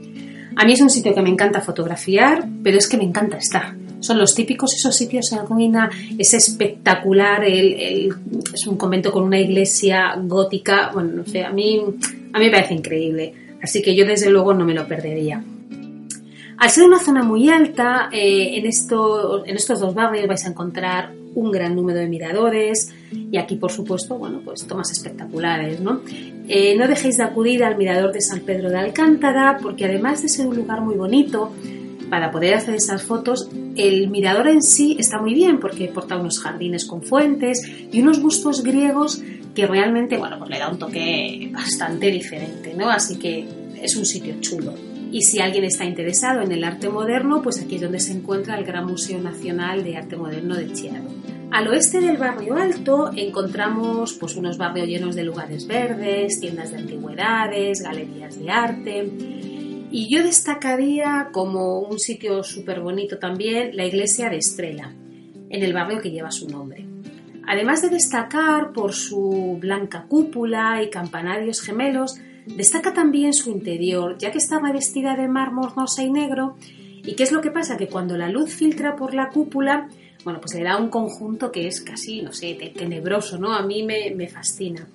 A 0.56 0.64
mí 0.64 0.72
es 0.72 0.80
un 0.80 0.90
sitio 0.90 1.14
que 1.14 1.22
me 1.22 1.30
encanta 1.30 1.60
fotografiar, 1.60 2.48
pero 2.62 2.78
es 2.78 2.88
que 2.88 2.96
me 2.96 3.04
encanta 3.04 3.38
estar 3.38 3.83
son 4.04 4.18
los 4.18 4.34
típicos 4.34 4.74
esos 4.74 4.94
sitios 4.94 5.32
en 5.32 5.46
ruina, 5.46 5.90
es 6.18 6.34
espectacular, 6.34 7.44
es 7.44 8.66
un 8.66 8.76
convento 8.76 9.10
con 9.10 9.24
una 9.24 9.38
iglesia 9.38 10.14
gótica, 10.22 10.90
bueno, 10.92 11.10
no 11.16 11.24
sé, 11.24 11.44
a 11.44 11.50
mí, 11.50 11.80
a 12.32 12.38
mí 12.38 12.44
me 12.44 12.50
parece 12.50 12.74
increíble, 12.74 13.34
así 13.62 13.82
que 13.82 13.94
yo 13.94 14.06
desde 14.06 14.30
luego 14.30 14.52
no 14.54 14.64
me 14.64 14.74
lo 14.74 14.86
perdería. 14.86 15.42
Al 16.56 16.70
ser 16.70 16.84
una 16.84 17.00
zona 17.00 17.22
muy 17.22 17.48
alta, 17.48 18.08
eh, 18.12 18.56
en, 18.56 18.64
en 18.64 19.56
estos 19.56 19.80
dos 19.80 19.94
barrios 19.94 20.26
vais 20.28 20.44
a 20.44 20.48
encontrar 20.48 21.12
un 21.34 21.50
gran 21.50 21.74
número 21.74 21.98
de 21.98 22.06
miradores 22.06 22.92
y 23.10 23.36
aquí, 23.38 23.56
por 23.56 23.72
supuesto, 23.72 24.16
bueno, 24.16 24.40
pues 24.44 24.66
tomas 24.66 24.90
espectaculares, 24.92 25.80
¿no? 25.80 26.00
Eh, 26.46 26.76
no 26.76 26.86
dejéis 26.86 27.16
de 27.16 27.24
acudir 27.24 27.64
al 27.64 27.76
mirador 27.76 28.12
de 28.12 28.20
San 28.20 28.40
Pedro 28.40 28.70
de 28.70 28.78
Alcántara 28.78 29.58
porque 29.60 29.84
además 29.84 30.22
de 30.22 30.28
ser 30.28 30.46
un 30.46 30.56
lugar 30.56 30.80
muy 30.80 30.94
bonito, 30.94 31.52
para 32.10 32.30
poder 32.30 32.54
hacer 32.54 32.74
esas 32.74 33.02
fotos, 33.02 33.48
el 33.76 34.08
mirador 34.08 34.48
en 34.48 34.62
sí 34.62 34.96
está 34.98 35.20
muy 35.20 35.34
bien 35.34 35.58
porque 35.60 35.88
porta 35.88 36.16
unos 36.16 36.40
jardines 36.40 36.84
con 36.84 37.02
fuentes 37.02 37.62
y 37.92 38.00
unos 38.00 38.20
bustos 38.20 38.62
griegos 38.62 39.22
que 39.54 39.66
realmente, 39.66 40.16
bueno, 40.18 40.38
pues 40.38 40.50
le 40.50 40.58
da 40.58 40.68
un 40.68 40.78
toque 40.78 41.50
bastante 41.52 42.10
diferente, 42.10 42.74
¿no? 42.74 42.90
Así 42.90 43.16
que 43.16 43.46
es 43.80 43.96
un 43.96 44.04
sitio 44.04 44.34
chulo. 44.40 44.74
Y 45.12 45.22
si 45.22 45.38
alguien 45.38 45.64
está 45.64 45.84
interesado 45.84 46.42
en 46.42 46.50
el 46.50 46.64
arte 46.64 46.88
moderno, 46.88 47.40
pues 47.40 47.60
aquí 47.62 47.76
es 47.76 47.82
donde 47.82 48.00
se 48.00 48.12
encuentra 48.12 48.58
el 48.58 48.64
Gran 48.64 48.86
Museo 48.86 49.20
Nacional 49.20 49.84
de 49.84 49.96
Arte 49.96 50.16
Moderno 50.16 50.56
de 50.56 50.72
Chiado. 50.72 51.08
Al 51.52 51.68
oeste 51.68 52.00
del 52.00 52.16
barrio 52.16 52.56
alto 52.56 53.12
encontramos 53.14 54.14
pues, 54.14 54.34
unos 54.34 54.58
barrios 54.58 54.88
llenos 54.88 55.14
de 55.14 55.22
lugares 55.22 55.68
verdes, 55.68 56.40
tiendas 56.40 56.72
de 56.72 56.78
antigüedades, 56.78 57.80
galerías 57.82 58.40
de 58.40 58.50
arte 58.50 59.53
y 59.96 60.08
yo 60.08 60.24
destacaría 60.24 61.28
como 61.30 61.78
un 61.78 62.00
sitio 62.00 62.42
súper 62.42 62.80
bonito 62.80 63.20
también 63.20 63.76
la 63.76 63.86
iglesia 63.86 64.28
de 64.28 64.38
Estrella, 64.38 64.92
en 65.48 65.62
el 65.62 65.72
barrio 65.72 66.00
que 66.00 66.10
lleva 66.10 66.32
su 66.32 66.48
nombre. 66.48 66.84
Además 67.46 67.80
de 67.80 67.90
destacar 67.90 68.72
por 68.72 68.92
su 68.92 69.56
blanca 69.60 70.06
cúpula 70.08 70.82
y 70.82 70.90
campanarios 70.90 71.60
gemelos, 71.60 72.16
destaca 72.44 72.92
también 72.92 73.34
su 73.34 73.50
interior, 73.52 74.18
ya 74.18 74.32
que 74.32 74.38
está 74.38 74.58
revestida 74.58 75.14
de 75.14 75.28
mármol 75.28 75.70
rosa 75.76 76.02
y 76.02 76.10
negro. 76.10 76.56
¿Y 77.04 77.14
qué 77.14 77.22
es 77.22 77.30
lo 77.30 77.40
que 77.40 77.52
pasa? 77.52 77.76
Que 77.76 77.86
cuando 77.86 78.18
la 78.18 78.28
luz 78.28 78.52
filtra 78.52 78.96
por 78.96 79.14
la 79.14 79.28
cúpula, 79.28 79.88
bueno, 80.24 80.40
pues 80.40 80.56
le 80.56 80.64
da 80.64 80.76
un 80.76 80.88
conjunto 80.88 81.52
que 81.52 81.68
es 81.68 81.80
casi, 81.82 82.20
no 82.20 82.32
sé, 82.32 82.58
tenebroso, 82.74 83.38
¿no? 83.38 83.54
A 83.54 83.62
mí 83.62 83.84
me, 83.84 84.12
me 84.12 84.26
fascina. 84.26 84.88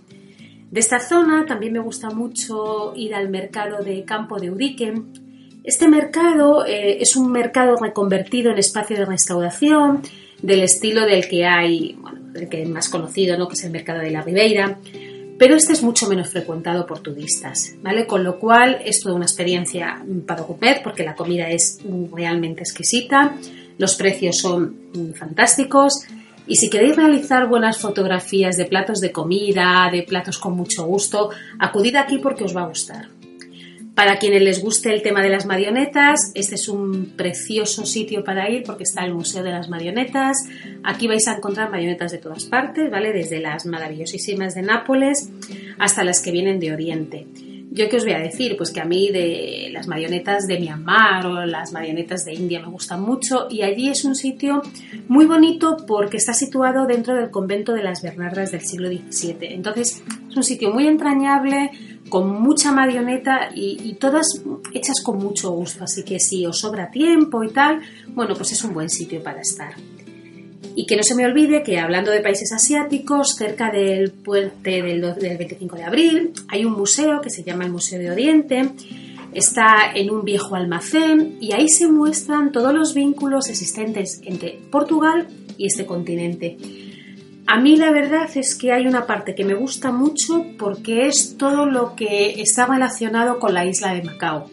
De 0.72 0.80
esta 0.80 1.00
zona 1.00 1.46
también 1.48 1.74
me 1.74 1.80
gusta 1.80 2.12
mucho 2.12 2.94
ir 2.96 3.16
al 3.16 3.30
mercado 3.30 3.84
de 3.84 4.04
Campo 4.04 4.40
de 4.40 4.52
Urique. 4.52 4.94
Este 5.64 5.88
mercado 5.88 6.66
eh, 6.66 7.02
es 7.02 7.16
un 7.16 7.32
mercado 7.32 7.76
reconvertido 7.76 8.52
en 8.52 8.60
espacio 8.60 8.96
de 8.96 9.06
restauración 9.06 10.04
del 10.42 10.62
estilo 10.62 11.06
del 11.06 11.28
que 11.28 11.46
hay, 11.46 11.98
bueno, 12.00 12.20
el 12.36 12.48
que 12.48 12.62
es 12.62 12.70
más 12.70 12.88
conocido, 12.88 13.38
¿no? 13.38 13.48
que 13.48 13.56
es 13.56 13.64
el 13.64 13.72
mercado 13.72 14.00
de 14.00 14.12
la 14.12 14.22
Ribeira, 14.22 14.78
pero 15.40 15.56
este 15.56 15.74
es 15.74 15.82
mucho 15.82 16.08
menos 16.08 16.30
frecuentado 16.30 16.86
por 16.86 17.00
turistas, 17.00 17.74
¿vale? 17.82 18.06
Con 18.06 18.24
lo 18.24 18.38
cual 18.38 18.80
es 18.86 19.00
toda 19.00 19.16
una 19.16 19.26
experiencia 19.26 20.04
para 20.28 20.44
comer 20.44 20.82
porque 20.84 21.04
la 21.04 21.16
comida 21.16 21.50
es 21.50 21.80
realmente 22.14 22.62
exquisita, 22.62 23.38
los 23.78 23.96
precios 23.96 24.38
son 24.38 24.76
fantásticos 25.16 26.06
y 26.50 26.56
si 26.56 26.70
queréis 26.70 26.96
realizar 26.96 27.48
buenas 27.48 27.78
fotografías 27.78 28.58
de 28.58 28.66
platos 28.66 29.00
de 29.00 29.12
comida, 29.12 29.88
de 29.92 30.02
platos 30.02 30.40
con 30.40 30.58
mucho 30.58 30.84
gusto, 30.84 31.30
acudid 31.60 31.96
aquí 31.96 32.18
porque 32.18 32.44
os 32.44 32.58
va 32.58 32.64
a 32.64 32.68
gustar. 32.68 33.08
Para 33.94 34.18
quienes 34.18 34.42
les 34.42 34.64
guste 34.64 34.92
el 34.92 35.04
tema 35.04 35.22
de 35.22 35.30
las 35.30 35.46
marionetas, 35.46 36.32
este 36.34 36.56
es 36.56 36.68
un 36.68 37.14
precioso 37.16 37.86
sitio 37.86 38.24
para 38.24 38.50
ir 38.50 38.64
porque 38.64 38.84
está 38.84 39.06
el 39.06 39.14
Museo 39.14 39.44
de 39.44 39.52
las 39.52 39.70
Marionetas. 39.70 40.38
Aquí 40.84 41.08
vais 41.08 41.28
a 41.28 41.36
encontrar 41.36 41.70
marionetas 41.70 42.14
de 42.14 42.18
todas 42.18 42.46
partes, 42.46 42.90
¿vale? 42.90 43.14
Desde 43.14 43.42
las 43.42 43.66
maravillosísimas 43.66 44.56
de 44.56 44.64
Nápoles 44.64 45.30
hasta 45.78 46.04
las 46.04 46.22
que 46.22 46.32
vienen 46.32 46.60
de 46.60 46.72
Oriente. 46.72 47.28
Yo 47.72 47.88
qué 47.88 47.98
os 47.98 48.04
voy 48.04 48.14
a 48.14 48.20
decir, 48.20 48.58
pues 48.58 48.72
que 48.72 48.82
a 48.82 48.86
mí 48.86 49.10
de 49.10 49.70
las 49.72 49.88
marionetas 49.88 50.48
de 50.48 50.60
Myanmar 50.60 51.26
o 51.28 51.46
las 51.46 51.72
marionetas 51.72 52.26
de 52.26 52.34
India 52.34 52.62
me 52.62 52.68
gustan 52.68 53.02
mucho 53.02 53.48
y 53.48 53.62
allí 53.62 53.90
es 53.90 54.06
un 54.06 54.16
sitio 54.16 54.64
muy 55.08 55.28
bonito 55.28 55.78
porque 55.86 56.18
está 56.18 56.34
situado 56.34 56.88
dentro 56.88 57.14
del 57.16 57.30
convento 57.30 57.74
de 57.74 57.84
las 57.84 58.02
Bernardas 58.02 58.52
del 58.52 58.62
siglo 58.62 58.88
XVII. 58.88 59.54
Entonces 59.54 60.02
es 60.30 60.36
un 60.36 60.44
sitio 60.44 60.72
muy 60.72 60.88
entrañable, 60.88 61.72
con 62.10 62.42
mucha 62.42 62.72
marioneta 62.72 63.50
y, 63.54 63.94
todas 64.00 64.42
hechas 64.74 65.02
con 65.02 65.20
mucho 65.20 65.52
gusto. 65.52 65.84
Así 65.84 66.04
que 66.04 66.20
si 66.20 66.46
os 66.46 66.60
sobra 66.60 66.90
tiempo 66.90 67.44
y 67.44 67.50
tal, 67.50 67.82
bueno, 68.10 68.34
pues 68.36 68.52
es 68.52 68.64
un 68.64 68.74
buen 68.74 68.90
sitio 68.90 69.22
para 69.24 69.42
estar. 69.42 69.74
Y 70.76 70.86
que 70.86 70.96
no 70.96 71.04
se 71.04 71.16
me 71.16 71.26
olvide 71.26 71.64
que 71.64 71.80
hablando 71.80 72.12
de 72.12 72.22
países 72.22 72.52
asiáticos, 72.52 73.36
cerca 73.38 73.72
del 73.72 74.12
puente 74.12 74.82
del, 74.82 75.02
25 75.02 75.76
de 75.76 75.84
abril 75.84 76.34
hay 76.48 76.66
un 76.66 76.74
museo 76.74 77.22
que 77.22 77.30
se 77.30 77.44
llama 77.44 77.66
el 77.66 77.72
Museo 77.72 78.00
de 78.00 78.12
Oriente. 78.12 78.70
Está 79.34 79.92
en 79.94 80.10
un 80.10 80.24
viejo 80.24 80.56
almacén 80.56 81.38
y 81.40 81.54
ahí 81.54 81.70
se 81.70 81.88
muestran 81.88 82.52
todos 82.52 82.74
los 82.74 82.94
vínculos 82.94 83.48
existentes 83.50 84.22
entre 84.24 84.60
Portugal 84.72 85.28
y 85.58 85.68
este 85.68 85.86
continente. 85.86 86.58
A 87.52 87.60
mí 87.60 87.78
la 87.78 87.92
verdad 87.92 88.30
es 88.36 88.56
que 88.56 88.72
hay 88.72 88.86
una 88.86 89.08
parte 89.08 89.34
que 89.34 89.44
me 89.44 89.56
gusta 89.56 89.92
mucho 89.92 90.46
porque 90.60 91.08
es 91.08 91.36
todo 91.36 91.66
lo 91.66 91.96
que 91.96 92.42
está 92.42 92.68
relacionado 92.68 93.40
con 93.40 93.56
la 93.56 93.66
isla 93.66 93.94
de 93.94 94.04
Macao. 94.04 94.50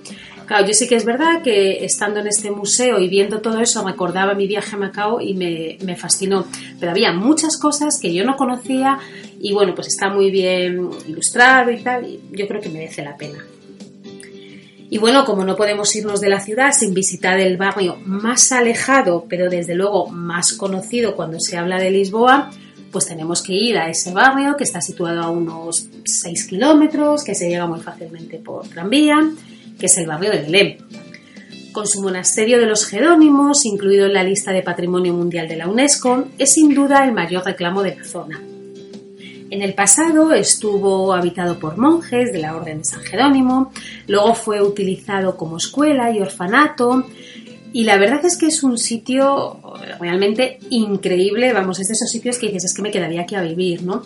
Claro, 0.47 0.67
yo 0.67 0.75
sé 0.75 0.87
que 0.87 0.95
es 0.95 1.05
verdad 1.05 1.43
que 1.43 1.85
estando 1.85 2.21
en 2.21 2.29
este 2.29 2.51
museo 2.51 3.01
y 3.01 3.09
viendo 3.09 3.41
todo 3.41 3.61
eso 3.61 3.85
me 3.85 3.91
acordaba 3.91 4.35
mi 4.35 4.47
viaje 4.47 4.77
a 4.77 4.79
Macao 4.79 5.21
y 5.21 5.35
me, 5.35 5.77
me, 5.85 5.97
fascinó. 5.97 6.47
Pero 6.79 6.93
había 6.93 7.13
muchas 7.13 7.59
cosas 7.59 7.99
que 8.01 8.15
yo 8.15 8.25
no 8.25 8.37
conocía 8.37 8.99
y 9.41 9.53
bueno, 9.53 9.75
pues 9.75 9.89
está 9.89 10.09
muy 10.09 10.31
bien 10.31 10.89
ilustrado 11.09 11.71
y 11.73 11.83
tal, 11.83 12.07
y 12.07 12.21
yo 12.33 12.47
creo 12.47 12.61
que 12.61 12.69
merece 12.69 13.05
la 13.05 13.17
pena. 13.17 13.45
Y 14.89 14.99
bueno, 14.99 15.25
como 15.25 15.45
no 15.45 15.57
podemos 15.57 15.95
irnos 15.97 16.21
de 16.21 16.29
la 16.29 16.41
ciudad 16.41 16.71
sin 16.73 16.95
visitar 16.95 17.41
el 17.41 17.57
barrio 17.57 17.97
más 18.05 18.53
alejado, 18.53 19.27
pero 19.29 19.51
desde 19.51 19.75
luego 19.75 20.07
más 20.09 20.53
conocido 20.53 21.17
cuando 21.17 21.41
se 21.41 21.57
habla 21.57 21.79
de 21.79 21.91
Lisboa, 21.91 22.51
pues 22.93 23.07
tenemos 23.07 23.43
que 23.43 23.53
ir 23.53 23.79
a 23.79 23.91
ese 23.91 24.13
barrio 24.13 24.57
que 24.57 24.63
está 24.63 24.81
situado 24.81 25.23
a 25.23 25.31
unos 25.31 25.89
6 26.05 26.47
kilómetros, 26.47 27.25
que 27.25 27.35
se 27.35 27.49
llega 27.49 27.67
muy 27.67 27.81
fácilmente 27.81 28.39
por 28.39 28.69
tranvía, 28.69 29.19
que 29.79 29.87
es 29.87 29.97
el 29.99 30.07
barrio 30.07 30.31
de 30.31 30.43
Belém. 30.43 30.79
Con 31.73 31.87
su 31.87 32.01
monasterio 32.01 32.59
de 32.59 32.67
los 32.67 32.87
Jerónimos, 32.87 33.67
incluido 33.67 34.07
en 34.07 34.15
la 34.15 34.23
lista 34.23 34.53
de 34.53 34.63
Patrimonio 34.63 35.13
Mundial 35.13 35.47
de 35.47 35.57
la 35.57 35.69
UNESCO, 35.69 36.29
es 36.39 36.53
sin 36.53 36.75
duda 36.75 37.05
el 37.05 37.13
mayor 37.13 37.45
reclamo 37.45 37.83
de 37.83 37.97
la 37.97 38.05
zona. 38.05 38.43
En 39.49 39.63
el 39.63 39.75
pasado 39.75 40.33
estuvo 40.33 41.13
habitado 41.13 41.61
por 41.61 41.77
monjes 41.77 42.33
de 42.33 42.39
la 42.39 42.57
Orden 42.57 42.79
de 42.79 42.85
San 42.85 43.03
Jerónimo, 43.03 43.73
luego 44.09 44.35
fue 44.35 44.61
utilizado 44.61 45.37
como 45.37 45.59
escuela 45.59 46.11
y 46.11 46.21
orfanato, 46.21 47.07
y 47.73 47.85
la 47.85 47.99
verdad 47.99 48.25
es 48.25 48.37
que 48.37 48.47
es 48.47 48.63
un 48.63 48.79
sitio 48.79 49.61
realmente 50.01 50.59
increíble, 50.71 51.53
vamos, 51.53 51.79
es 51.79 51.89
de 51.89 51.95
esos 51.95 52.11
sitios 52.11 52.39
que 52.39 52.47
dices, 52.47 52.65
es 52.65 52.75
que 52.75 52.83
me 52.83 52.91
quedaría 52.91 53.23
aquí 53.23 53.35
a 53.35 53.43
vivir, 53.43 53.83
¿no? 53.83 54.03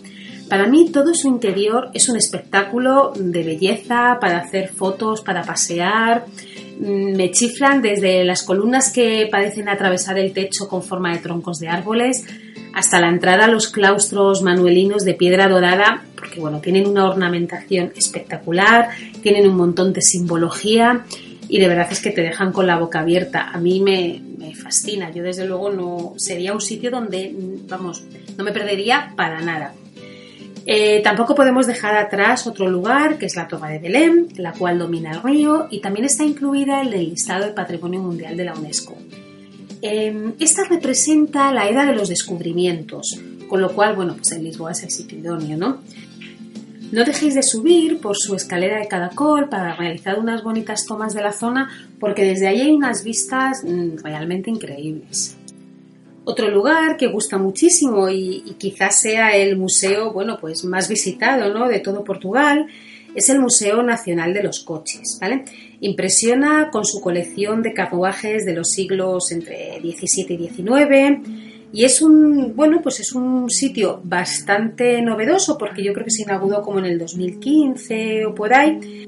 Para 0.50 0.66
mí 0.66 0.90
todo 0.90 1.14
su 1.14 1.28
interior 1.28 1.90
es 1.94 2.08
un 2.08 2.16
espectáculo 2.16 3.12
de 3.14 3.44
belleza, 3.44 4.18
para 4.20 4.38
hacer 4.38 4.68
fotos, 4.68 5.20
para 5.20 5.44
pasear. 5.44 6.26
Mm, 6.80 7.16
me 7.16 7.30
chiflan 7.30 7.80
desde 7.80 8.24
las 8.24 8.42
columnas 8.42 8.92
que 8.92 9.28
parecen 9.30 9.68
atravesar 9.68 10.18
el 10.18 10.32
techo 10.32 10.68
con 10.68 10.82
forma 10.82 11.12
de 11.12 11.20
troncos 11.20 11.60
de 11.60 11.68
árboles 11.68 12.24
hasta 12.74 13.00
la 13.00 13.08
entrada 13.08 13.44
a 13.44 13.48
los 13.48 13.68
claustros 13.68 14.42
manuelinos 14.42 15.04
de 15.04 15.14
piedra 15.14 15.48
dorada, 15.48 16.04
porque 16.16 16.40
bueno, 16.40 16.60
tienen 16.60 16.86
una 16.86 17.08
ornamentación 17.08 17.92
espectacular, 17.96 18.88
tienen 19.22 19.48
un 19.48 19.56
montón 19.56 19.92
de 19.92 20.02
simbología 20.02 21.04
y 21.48 21.60
de 21.60 21.68
verdad 21.68 21.88
es 21.90 22.00
que 22.00 22.10
te 22.10 22.22
dejan 22.22 22.52
con 22.52 22.66
la 22.66 22.76
boca 22.76 23.00
abierta. 23.00 23.50
A 23.50 23.58
mí 23.58 23.80
me, 23.80 24.22
fascina. 24.54 25.12
Yo 25.12 25.22
desde 25.22 25.46
luego 25.46 25.70
no 25.70 26.14
sería 26.16 26.52
un 26.52 26.60
sitio 26.60 26.90
donde, 26.90 27.32
vamos, 27.68 28.02
no 28.36 28.42
me 28.42 28.50
perdería 28.50 29.12
para 29.16 29.40
nada. 29.40 29.74
Eh, 30.72 31.00
tampoco 31.02 31.34
podemos 31.34 31.66
dejar 31.66 31.96
atrás 31.96 32.46
otro 32.46 32.70
lugar, 32.70 33.18
que 33.18 33.26
es 33.26 33.34
la 33.34 33.48
Toma 33.48 33.70
de 33.70 33.80
Belém, 33.80 34.28
la 34.36 34.52
cual 34.52 34.78
domina 34.78 35.10
el 35.10 35.20
río 35.20 35.66
y 35.68 35.80
también 35.80 36.04
está 36.04 36.22
incluida 36.22 36.80
en 36.80 36.92
el 36.92 37.10
listado 37.10 37.44
de 37.44 37.50
Patrimonio 37.50 38.00
Mundial 38.00 38.36
de 38.36 38.44
la 38.44 38.54
UNESCO. 38.54 38.96
Em, 39.82 40.34
esta 40.38 40.62
representa 40.62 41.52
la 41.52 41.68
era 41.68 41.84
de 41.86 41.92
los 41.92 42.08
descubrimientos, 42.08 43.20
con 43.48 43.60
lo 43.60 43.72
cual, 43.74 43.96
bueno, 43.96 44.14
pues 44.14 44.30
en 44.30 44.44
Lisboa 44.44 44.70
es 44.70 44.84
el 44.84 44.92
sitio 44.92 45.18
idóneo, 45.18 45.56
¿no? 45.56 45.80
No 46.92 47.04
dejéis 47.04 47.34
de 47.34 47.42
subir 47.42 48.00
por 48.00 48.16
su 48.16 48.36
escalera 48.36 48.78
de 48.78 48.86
caracol 48.86 49.48
para 49.48 49.74
realizar 49.74 50.20
unas 50.20 50.44
bonitas 50.44 50.86
tomas 50.86 51.14
de 51.14 51.22
la 51.22 51.32
zona 51.32 51.68
porque 51.98 52.22
desde 52.22 52.46
ahí 52.46 52.60
hay 52.60 52.70
unas 52.70 53.02
vistas 53.02 53.64
mm, 53.64 54.04
realmente 54.04 54.50
increíbles. 54.50 55.36
Otro 56.30 56.48
lugar 56.48 56.96
que 56.96 57.08
gusta 57.08 57.38
muchísimo 57.38 58.08
y, 58.08 58.54
quizás 58.56 59.00
sea 59.00 59.30
el 59.30 59.56
museo, 59.56 60.12
bueno, 60.12 60.38
pues 60.40 60.64
más 60.64 60.88
visitado, 60.88 61.52
¿no? 61.52 61.66
de 61.66 61.80
todo 61.80 62.04
Portugal, 62.04 62.66
es 63.16 63.28
el 63.30 63.40
Museo 63.40 63.82
Nacional 63.82 64.32
de 64.32 64.44
los 64.44 64.60
Coches, 64.60 65.18
¿vale? 65.20 65.44
Impresiona 65.80 66.70
con 66.70 66.84
su 66.84 67.00
colección 67.00 67.62
de 67.62 67.74
carruajes 67.74 68.44
de 68.44 68.52
los 68.52 68.70
siglos 68.70 69.32
entre 69.32 69.80
XVII 69.80 70.34
y 70.34 70.48
XIX 70.48 71.28
y 71.72 71.84
es 71.84 72.00
un, 72.00 72.54
bueno, 72.54 72.80
pues 72.80 73.00
es 73.00 73.12
un 73.12 73.50
sitio 73.50 74.00
bastante 74.04 75.02
novedoso 75.02 75.58
porque 75.58 75.82
yo 75.82 75.92
creo 75.92 76.04
que 76.04 76.12
se 76.12 76.22
inauguró 76.22 76.62
como 76.62 76.78
en 76.78 76.84
el 76.84 76.96
2015 76.96 78.26
o 78.26 78.36
por 78.36 78.54
ahí. 78.54 79.04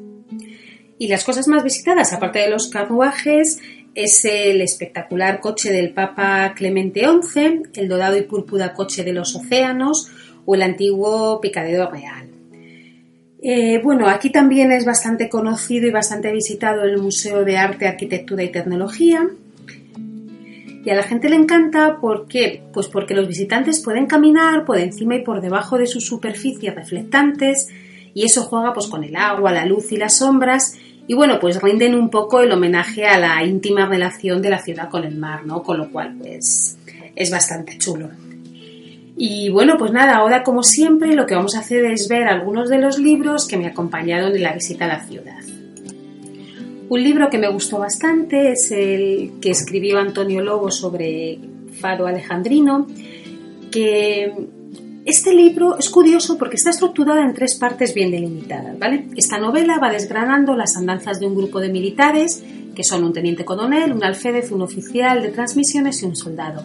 Y 0.98 1.06
las 1.06 1.22
cosas 1.22 1.46
más 1.46 1.62
visitadas, 1.62 2.12
aparte 2.12 2.40
de 2.40 2.50
los 2.50 2.68
carruajes, 2.68 3.60
es 3.94 4.24
el 4.24 4.60
espectacular 4.60 5.40
coche 5.40 5.70
del 5.70 5.90
Papa 5.90 6.54
Clemente 6.56 7.02
XI, 7.04 7.62
el 7.74 7.88
dorado 7.88 8.16
y 8.16 8.22
púrpura 8.22 8.72
coche 8.72 9.04
de 9.04 9.12
los 9.12 9.34
océanos 9.34 10.10
o 10.44 10.54
el 10.54 10.62
antiguo 10.62 11.40
picadero 11.40 11.90
real. 11.90 12.28
Eh, 13.42 13.80
bueno, 13.82 14.08
aquí 14.08 14.30
también 14.30 14.70
es 14.72 14.84
bastante 14.84 15.28
conocido 15.28 15.86
y 15.88 15.90
bastante 15.90 16.32
visitado 16.32 16.84
el 16.84 16.98
Museo 16.98 17.44
de 17.44 17.56
Arte, 17.56 17.88
Arquitectura 17.88 18.44
y 18.44 18.52
Tecnología, 18.52 19.28
y 20.84 20.90
a 20.90 20.94
la 20.94 21.02
gente 21.02 21.28
le 21.28 21.36
encanta 21.36 21.98
¿por 22.00 22.26
qué? 22.26 22.62
Pues 22.72 22.88
porque 22.88 23.14
los 23.14 23.28
visitantes 23.28 23.80
pueden 23.82 24.06
caminar 24.06 24.64
por 24.64 24.78
encima 24.78 25.14
y 25.14 25.22
por 25.22 25.40
debajo 25.40 25.78
de 25.78 25.86
sus 25.86 26.06
superficies 26.06 26.74
reflectantes 26.74 27.68
y 28.14 28.24
eso 28.24 28.42
juega 28.42 28.72
pues 28.72 28.88
con 28.88 29.04
el 29.04 29.14
agua, 29.16 29.52
la 29.52 29.64
luz 29.64 29.92
y 29.92 29.96
las 29.96 30.16
sombras 30.18 30.76
y 31.06 31.14
bueno, 31.14 31.38
pues 31.40 31.60
rinden 31.60 31.94
un 31.94 32.10
poco 32.10 32.40
el 32.40 32.52
homenaje 32.52 33.06
a 33.06 33.18
la 33.18 33.44
íntima 33.44 33.86
relación 33.86 34.40
de 34.40 34.50
la 34.50 34.58
ciudad 34.58 34.88
con 34.88 35.04
el 35.04 35.16
mar, 35.16 35.44
¿no? 35.44 35.62
Con 35.62 35.78
lo 35.78 35.90
cual 35.90 36.16
pues 36.18 36.78
es 37.14 37.30
bastante 37.30 37.76
chulo. 37.78 38.08
Y 39.16 39.50
bueno, 39.50 39.76
pues 39.78 39.92
nada, 39.92 40.16
ahora 40.16 40.42
como 40.42 40.62
siempre 40.62 41.14
lo 41.14 41.26
que 41.26 41.34
vamos 41.34 41.54
a 41.54 41.60
hacer 41.60 41.84
es 41.84 42.08
ver 42.08 42.28
algunos 42.28 42.68
de 42.68 42.78
los 42.78 42.98
libros 42.98 43.46
que 43.46 43.56
me 43.56 43.66
acompañaron 43.66 44.34
en 44.34 44.42
la 44.42 44.52
visita 44.52 44.86
a 44.86 44.88
la 44.88 45.04
ciudad. 45.04 45.38
Un 46.88 47.02
libro 47.02 47.30
que 47.30 47.38
me 47.38 47.48
gustó 47.48 47.78
bastante 47.78 48.52
es 48.52 48.70
el 48.70 49.32
que 49.40 49.50
escribió 49.50 49.98
Antonio 49.98 50.42
Lobo 50.42 50.70
sobre 50.70 51.38
Fado 51.80 52.06
Alejandrino, 52.06 52.86
que 53.70 54.32
este 55.04 55.34
libro 55.34 55.78
es 55.78 55.90
curioso 55.90 56.38
porque 56.38 56.56
está 56.56 56.70
estructurada 56.70 57.24
en 57.24 57.34
tres 57.34 57.56
partes 57.56 57.92
bien 57.92 58.10
delimitadas, 58.10 58.78
¿vale? 58.78 59.08
Esta 59.16 59.38
novela 59.38 59.78
va 59.82 59.90
desgranando 59.90 60.54
las 60.54 60.76
andanzas 60.76 61.18
de 61.18 61.26
un 61.26 61.34
grupo 61.34 61.60
de 61.60 61.70
militares, 61.70 62.42
que 62.74 62.84
son 62.84 63.02
un 63.04 63.12
teniente 63.12 63.44
coronel, 63.44 63.92
un 63.92 64.04
alférez, 64.04 64.52
un 64.52 64.62
oficial 64.62 65.20
de 65.22 65.30
transmisiones 65.30 66.02
y 66.02 66.06
un 66.06 66.14
soldado. 66.14 66.64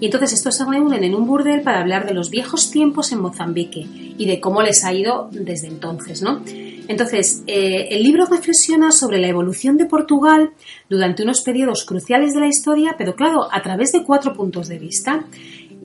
Y 0.00 0.06
entonces 0.06 0.32
estos 0.32 0.56
se 0.56 0.64
reúnen 0.64 1.04
en 1.04 1.14
un 1.14 1.26
burdel 1.26 1.62
para 1.62 1.80
hablar 1.80 2.06
de 2.06 2.14
los 2.14 2.30
viejos 2.30 2.70
tiempos 2.70 3.12
en 3.12 3.20
Mozambique 3.20 3.86
y 4.16 4.26
de 4.26 4.40
cómo 4.40 4.62
les 4.62 4.84
ha 4.84 4.92
ido 4.92 5.28
desde 5.32 5.68
entonces, 5.68 6.22
¿no? 6.22 6.42
Entonces, 6.86 7.42
eh, 7.46 7.88
el 7.90 8.02
libro 8.02 8.26
reflexiona 8.26 8.92
sobre 8.92 9.18
la 9.18 9.28
evolución 9.28 9.78
de 9.78 9.86
Portugal 9.86 10.50
durante 10.90 11.22
unos 11.22 11.40
periodos 11.40 11.84
cruciales 11.84 12.34
de 12.34 12.40
la 12.40 12.46
historia, 12.46 12.94
pero 12.98 13.14
claro, 13.14 13.48
a 13.50 13.62
través 13.62 13.92
de 13.92 14.04
cuatro 14.04 14.34
puntos 14.34 14.68
de 14.68 14.78
vista. 14.78 15.24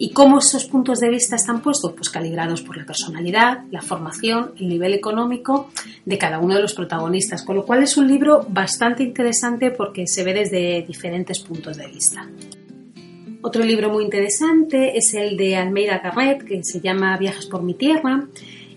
¿Y 0.01 0.11
cómo 0.11 0.39
esos 0.39 0.63
puntos 0.63 1.01
de 1.01 1.09
vista 1.09 1.35
están 1.35 1.61
puestos? 1.61 1.91
Pues 1.91 2.09
calibrados 2.09 2.61
por 2.61 2.77
la 2.77 2.85
personalidad, 2.85 3.65
la 3.69 3.81
formación, 3.81 4.53
el 4.57 4.69
nivel 4.69 4.93
económico 4.93 5.69
de 6.05 6.17
cada 6.17 6.39
uno 6.39 6.55
de 6.55 6.61
los 6.61 6.73
protagonistas, 6.73 7.43
con 7.43 7.57
lo 7.57 7.65
cual 7.65 7.83
es 7.83 7.97
un 7.97 8.07
libro 8.07 8.45
bastante 8.47 9.03
interesante 9.03 9.71
porque 9.71 10.07
se 10.07 10.23
ve 10.23 10.33
desde 10.33 10.85
diferentes 10.87 11.41
puntos 11.41 11.75
de 11.75 11.87
vista. 11.87 12.29
Otro 13.41 13.61
libro 13.61 13.89
muy 13.89 14.05
interesante 14.05 14.97
es 14.97 15.13
el 15.13 15.35
de 15.35 15.57
Almeida 15.57 16.01
Carret, 16.01 16.45
que 16.45 16.63
se 16.63 16.79
llama 16.79 17.17
Viajes 17.17 17.47
por 17.47 17.61
mi 17.61 17.73
tierra, 17.73 18.25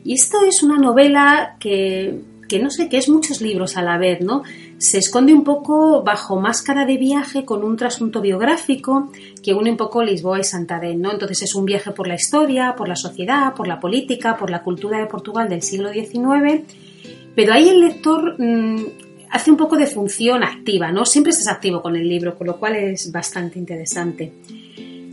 y 0.02 0.14
esto 0.14 0.44
es 0.44 0.64
una 0.64 0.78
novela 0.78 1.56
que, 1.60 2.18
que 2.48 2.58
no 2.58 2.68
sé, 2.68 2.88
que 2.88 2.96
es 2.96 3.08
muchos 3.08 3.40
libros 3.40 3.76
a 3.76 3.82
la 3.82 3.96
vez, 3.96 4.20
¿no? 4.22 4.42
Se 4.82 4.98
esconde 4.98 5.32
un 5.32 5.44
poco 5.44 6.02
bajo 6.02 6.40
máscara 6.40 6.84
de 6.84 6.96
viaje 6.96 7.44
con 7.44 7.62
un 7.62 7.76
trasunto 7.76 8.20
biográfico 8.20 9.12
que 9.40 9.54
une 9.54 9.70
un 9.70 9.76
poco 9.76 10.02
Lisboa 10.02 10.40
y 10.40 10.42
Santarém, 10.42 10.98
¿no? 10.98 11.12
Entonces 11.12 11.42
es 11.42 11.54
un 11.54 11.64
viaje 11.64 11.92
por 11.92 12.08
la 12.08 12.16
historia, 12.16 12.74
por 12.76 12.88
la 12.88 12.96
sociedad, 12.96 13.54
por 13.54 13.68
la 13.68 13.78
política, 13.78 14.36
por 14.36 14.50
la 14.50 14.64
cultura 14.64 14.98
de 14.98 15.06
Portugal 15.06 15.48
del 15.48 15.62
siglo 15.62 15.92
XIX, 15.92 16.64
pero 17.32 17.52
ahí 17.52 17.68
el 17.68 17.80
lector 17.80 18.34
mm, 18.36 18.86
hace 19.30 19.52
un 19.52 19.56
poco 19.56 19.76
de 19.76 19.86
función 19.86 20.42
activa, 20.42 20.90
¿no? 20.90 21.06
Siempre 21.06 21.30
estás 21.30 21.46
activo 21.46 21.80
con 21.80 21.94
el 21.94 22.08
libro, 22.08 22.34
con 22.34 22.48
lo 22.48 22.56
cual 22.56 22.74
es 22.74 23.12
bastante 23.12 23.60
interesante. 23.60 24.32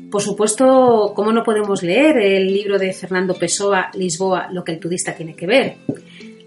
Por 0.10 0.24
supuesto, 0.24 1.14
¿cómo 1.16 1.32
no 1.32 1.44
podemos 1.44 1.84
leer 1.84 2.18
el 2.18 2.48
libro 2.48 2.80
de 2.80 2.92
Fernando 2.92 3.36
Pessoa, 3.36 3.92
Lisboa, 3.94 4.50
lo 4.52 4.64
que 4.64 4.72
el 4.72 4.80
turista 4.80 5.14
tiene 5.14 5.36
que 5.36 5.46
ver? 5.46 5.76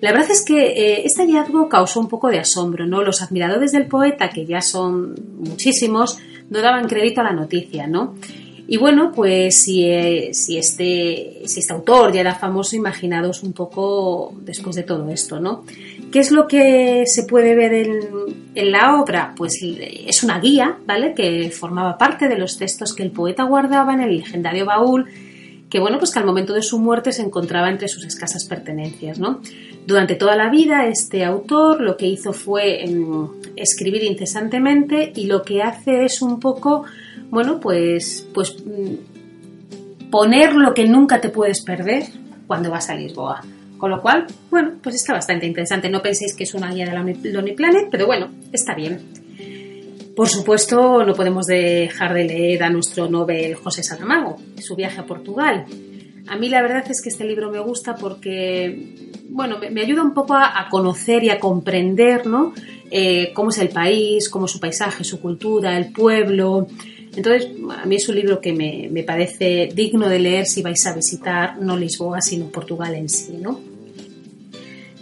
La 0.03 0.11
verdad 0.11 0.33
es 0.33 0.45
que 0.45 0.67
eh, 0.67 1.03
este 1.05 1.23
hallazgo 1.23 1.69
causó 1.69 2.01
un 2.01 2.09
poco 2.09 2.29
de 2.29 2.41
asombro, 2.41 2.89
¿no? 2.89 3.05
Los 3.05 3.23
admiradores 3.23 3.71
del 3.71 3.87
poeta, 3.87 4.31
que 4.31 4.45
ya 4.45 4.61
son 4.61 5.15
muchísimos, 5.39 6.19
no 6.51 6.61
daban 6.61 6.89
crédito 6.89 7.21
a 7.21 7.25
la 7.25 7.33
noticia, 7.33 7.87
¿no? 7.87 8.17
Y 8.67 8.79
bueno, 8.79 9.13
pues 9.15 9.63
si, 9.63 9.85
eh, 9.85 10.31
este, 10.31 11.43
si 11.45 11.61
este 11.61 11.73
autor 11.73 12.13
ya 12.13 12.21
era 12.21 12.35
famoso, 12.35 12.75
imaginados 12.75 13.45
un 13.45 13.53
poco 13.53 14.35
después 14.41 14.75
de 14.75 14.83
todo 14.83 15.09
esto, 15.09 15.39
¿no? 15.39 15.63
¿Qué 16.11 16.19
es 16.19 16.33
lo 16.33 16.49
que 16.49 17.05
se 17.07 17.23
puede 17.23 17.55
ver 17.55 17.73
en, 17.73 18.01
en, 18.57 18.73
la 18.73 19.01
obra? 19.01 19.35
Pues 19.37 19.61
es 19.63 20.25
una 20.25 20.41
guía, 20.41 20.79
¿vale? 20.85 21.15
Que 21.15 21.49
formaba 21.53 21.97
parte 21.97 22.29
de 22.29 22.37
los 22.37 22.59
textos 22.59 22.93
que 22.93 23.05
el 23.05 23.13
poeta 23.13 23.45
guardaba 23.45 23.95
en 23.95 24.01
el 24.01 24.17
legendario 24.17 24.67
baúl, 24.67 25.07
que 25.71 25.79
bueno, 25.79 25.99
pues 25.99 26.11
que 26.11 26.19
al 26.19 26.27
momento 26.27 26.53
de 26.55 26.63
su 26.63 26.79
muerte 26.81 27.13
se 27.13 27.23
encontraba 27.23 27.71
entre 27.71 27.87
sus 27.87 28.05
escasas 28.05 28.45
pertenencias, 28.45 29.19
¿no? 29.21 29.41
Durante 29.87 30.15
toda 30.15 30.37
la 30.37 30.49
vida, 30.49 30.87
este 30.87 31.25
autor 31.25 31.81
lo 31.81 31.97
que 31.97 32.07
hizo 32.07 32.33
fue 32.33 32.85
em, 32.85 33.29
escribir 33.57 34.05
incesantemente 34.05 35.13
y 35.15 35.27
lo 35.27 35.43
que 35.43 35.63
hace 35.63 36.05
es 36.05 36.23
un 36.23 36.39
poco, 36.39 36.85
bueno, 37.31 37.59
pues, 37.59 38.29
pues 38.33 38.57
mm, 38.65 40.11
poner 40.11 40.55
lo 40.55 40.73
que 40.73 40.87
nunca 40.87 41.21
te 41.21 41.31
puedes 41.31 41.63
perder 41.63 42.05
cuando 42.47 42.71
vas 42.71 42.91
a 42.91 42.95
Lisboa. 42.95 43.43
Con 43.77 43.91
lo 43.91 44.01
cual, 44.01 44.27
bueno, 44.49 44.75
pues 44.81 44.95
está 44.95 45.13
bastante 45.15 45.47
interesante. 45.47 45.91
No 45.91 46.01
penséis 46.01 46.37
que 46.37 46.45
es 46.45 46.55
una 46.55 46.73
guía 46.73 46.87
de 46.87 46.93
la 46.93 47.03
Lonely 47.03 47.55
Planet, 47.57 47.89
pero 47.91 48.07
bueno, 48.07 48.29
está 48.53 48.77
bien. 48.77 49.01
Por 50.15 50.29
supuesto, 50.29 51.05
no 51.05 51.15
podemos 51.15 51.47
dejar 51.47 52.15
de 52.15 52.25
leer 52.25 52.63
a 52.63 52.71
nuestro 52.71 53.09
Nobel 53.09 53.55
José 53.55 53.83
Saramago, 53.83 54.37
su 54.61 54.77
viaje 54.77 55.01
a 55.01 55.07
Portugal. 55.07 55.65
A 56.29 56.37
mí 56.37 56.49
la 56.49 56.63
verdad 56.63 56.85
es 56.89 57.03
que 57.03 57.09
este 57.09 57.25
libro 57.25 57.51
me 57.51 57.59
gusta 57.59 57.97
porque, 57.97 59.21
bueno, 59.29 59.59
me, 59.59 59.81
ayuda 59.81 60.03
un 60.03 60.15
poco 60.15 60.35
a, 60.35 60.69
conocer 60.71 61.25
y 61.25 61.31
a 61.31 61.41
comprender, 61.41 62.27
¿no? 62.27 62.55
Eh, 62.91 63.33
cómo 63.35 63.51
es 63.51 63.59
el 63.59 63.71
país, 63.71 64.29
cómo 64.29 64.47
es 64.47 64.53
su 64.53 64.61
paisaje, 64.61 65.05
su 65.05 65.21
cultura, 65.21 65.77
el 65.77 65.93
pueblo. 65.93 66.69
Entonces, 67.17 67.51
a 67.77 67.85
mí 67.87 67.97
es 67.97 68.09
un 68.09 68.15
libro 68.15 68.41
que 68.41 68.53
me, 68.53 68.89
me 68.91 69.03
parece 69.03 69.71
digno 69.75 70.09
de 70.09 70.19
leer 70.19 70.47
si 70.47 70.63
vais 70.63 70.87
a 70.87 70.95
visitar 70.95 71.61
no 71.61 71.77
Lisboa, 71.77 72.21
sino 72.21 72.47
Portugal 72.47 72.95
en 72.95 73.09
sí, 73.09 73.37
¿no? 73.41 73.72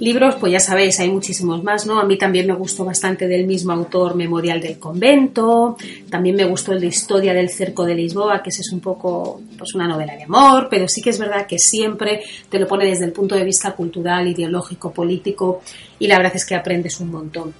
Libros, 0.00 0.36
pues 0.36 0.50
ya 0.50 0.60
sabéis, 0.60 0.98
hay 0.98 1.10
muchísimos 1.10 1.62
más, 1.62 1.84
¿no? 1.84 2.00
A 2.00 2.04
mí 2.04 2.16
también 2.16 2.46
me 2.46 2.54
gustó 2.54 2.86
bastante 2.86 3.28
del 3.28 3.46
mismo 3.46 3.72
autor 3.72 4.14
Memorial 4.14 4.58
del 4.58 4.78
Convento, 4.78 5.76
también 6.08 6.36
me 6.36 6.44
gustó 6.44 6.72
el 6.72 6.80
de 6.80 6.86
Historia 6.86 7.34
del 7.34 7.50
Cerco 7.50 7.84
de 7.84 7.94
Lisboa, 7.94 8.42
que 8.42 8.48
ese 8.48 8.62
es 8.62 8.72
un 8.72 8.80
poco, 8.80 9.42
pues 9.58 9.74
una 9.74 9.86
novela 9.86 10.16
de 10.16 10.22
amor, 10.22 10.68
pero 10.70 10.88
sí 10.88 11.02
que 11.02 11.10
es 11.10 11.18
verdad 11.18 11.46
que 11.46 11.58
siempre 11.58 12.22
te 12.48 12.58
lo 12.58 12.66
pone 12.66 12.86
desde 12.86 13.04
el 13.04 13.12
punto 13.12 13.34
de 13.34 13.44
vista 13.44 13.72
cultural, 13.72 14.26
ideológico, 14.26 14.90
político, 14.90 15.60
y 15.98 16.06
la 16.06 16.16
verdad 16.16 16.32
es 16.34 16.46
que 16.46 16.54
aprendes 16.54 16.98
un 17.00 17.10
montón. 17.10 17.52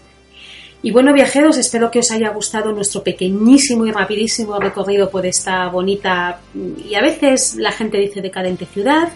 Y 0.82 0.92
bueno, 0.92 1.12
viajeros, 1.12 1.58
espero 1.58 1.90
que 1.90 1.98
os 1.98 2.10
haya 2.10 2.30
gustado 2.30 2.72
nuestro 2.72 3.02
pequeñísimo 3.02 3.84
y 3.84 3.92
rapidísimo 3.92 4.58
recorrido 4.58 5.10
por 5.10 5.26
esta 5.26 5.68
bonita 5.68 6.40
y 6.88 6.94
a 6.94 7.02
veces 7.02 7.56
la 7.56 7.70
gente 7.70 7.98
dice 7.98 8.22
decadente 8.22 8.64
ciudad. 8.64 9.10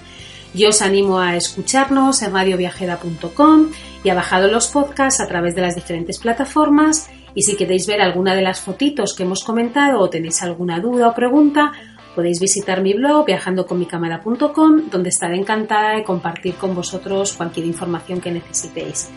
Yo 0.54 0.68
os 0.68 0.82
animo 0.82 1.18
a 1.18 1.36
escucharnos 1.36 2.22
en 2.22 2.32
radioviajera.com 2.32 3.70
y 4.04 4.08
a 4.08 4.14
bajar 4.14 4.42
los 4.44 4.68
podcasts 4.68 5.20
a 5.20 5.26
través 5.26 5.56
de 5.56 5.62
las 5.62 5.74
diferentes 5.74 6.18
plataformas 6.18 7.10
y 7.34 7.42
si 7.42 7.56
queréis 7.56 7.88
ver 7.88 8.00
alguna 8.00 8.36
de 8.36 8.42
las 8.42 8.60
fotitos 8.60 9.14
que 9.14 9.24
hemos 9.24 9.42
comentado 9.42 9.98
o 9.98 10.08
tenéis 10.08 10.42
alguna 10.42 10.78
duda 10.78 11.08
o 11.08 11.14
pregunta, 11.14 11.72
podéis 12.14 12.38
visitar 12.38 12.82
mi 12.82 12.94
blog 12.94 13.26
viajandoconmicámara.com 13.26 14.90
donde 14.90 15.08
estaré 15.08 15.36
encantada 15.36 15.96
de 15.96 16.04
compartir 16.04 16.54
con 16.54 16.72
vosotros 16.72 17.32
cualquier 17.32 17.66
información 17.66 18.20
que 18.20 18.30
necesitéis. 18.30 19.10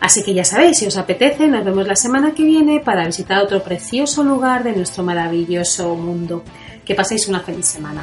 Así 0.00 0.22
que 0.22 0.32
ya 0.32 0.44
sabéis, 0.44 0.78
si 0.78 0.86
os 0.86 0.96
apetece, 0.96 1.48
nos 1.48 1.64
vemos 1.64 1.86
la 1.86 1.96
semana 1.96 2.32
que 2.32 2.44
viene 2.44 2.78
para 2.78 3.04
visitar 3.04 3.42
otro 3.42 3.60
precioso 3.62 4.22
lugar 4.22 4.62
de 4.62 4.72
nuestro 4.72 5.02
maravilloso 5.02 5.96
mundo. 5.96 6.44
Que 6.84 6.94
paséis 6.94 7.28
una 7.28 7.40
feliz 7.40 7.66
semana. 7.66 8.02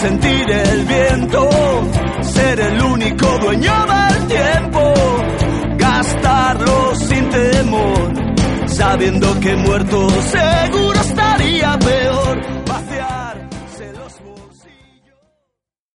Sentir 0.00 0.50
el 0.50 0.84
viento, 0.86 1.50
ser 2.22 2.58
el 2.58 2.82
único 2.82 3.26
dueño 3.38 3.72
del 3.86 4.26
tiempo, 4.28 4.94
gastarlo 5.76 6.94
sin 6.94 7.28
temor, 7.28 8.12
sabiendo 8.66 9.40
que 9.40 9.56
muerto 9.56 10.08
seguro 10.08 11.00
estaría 11.00 11.78
peor 11.78 12.59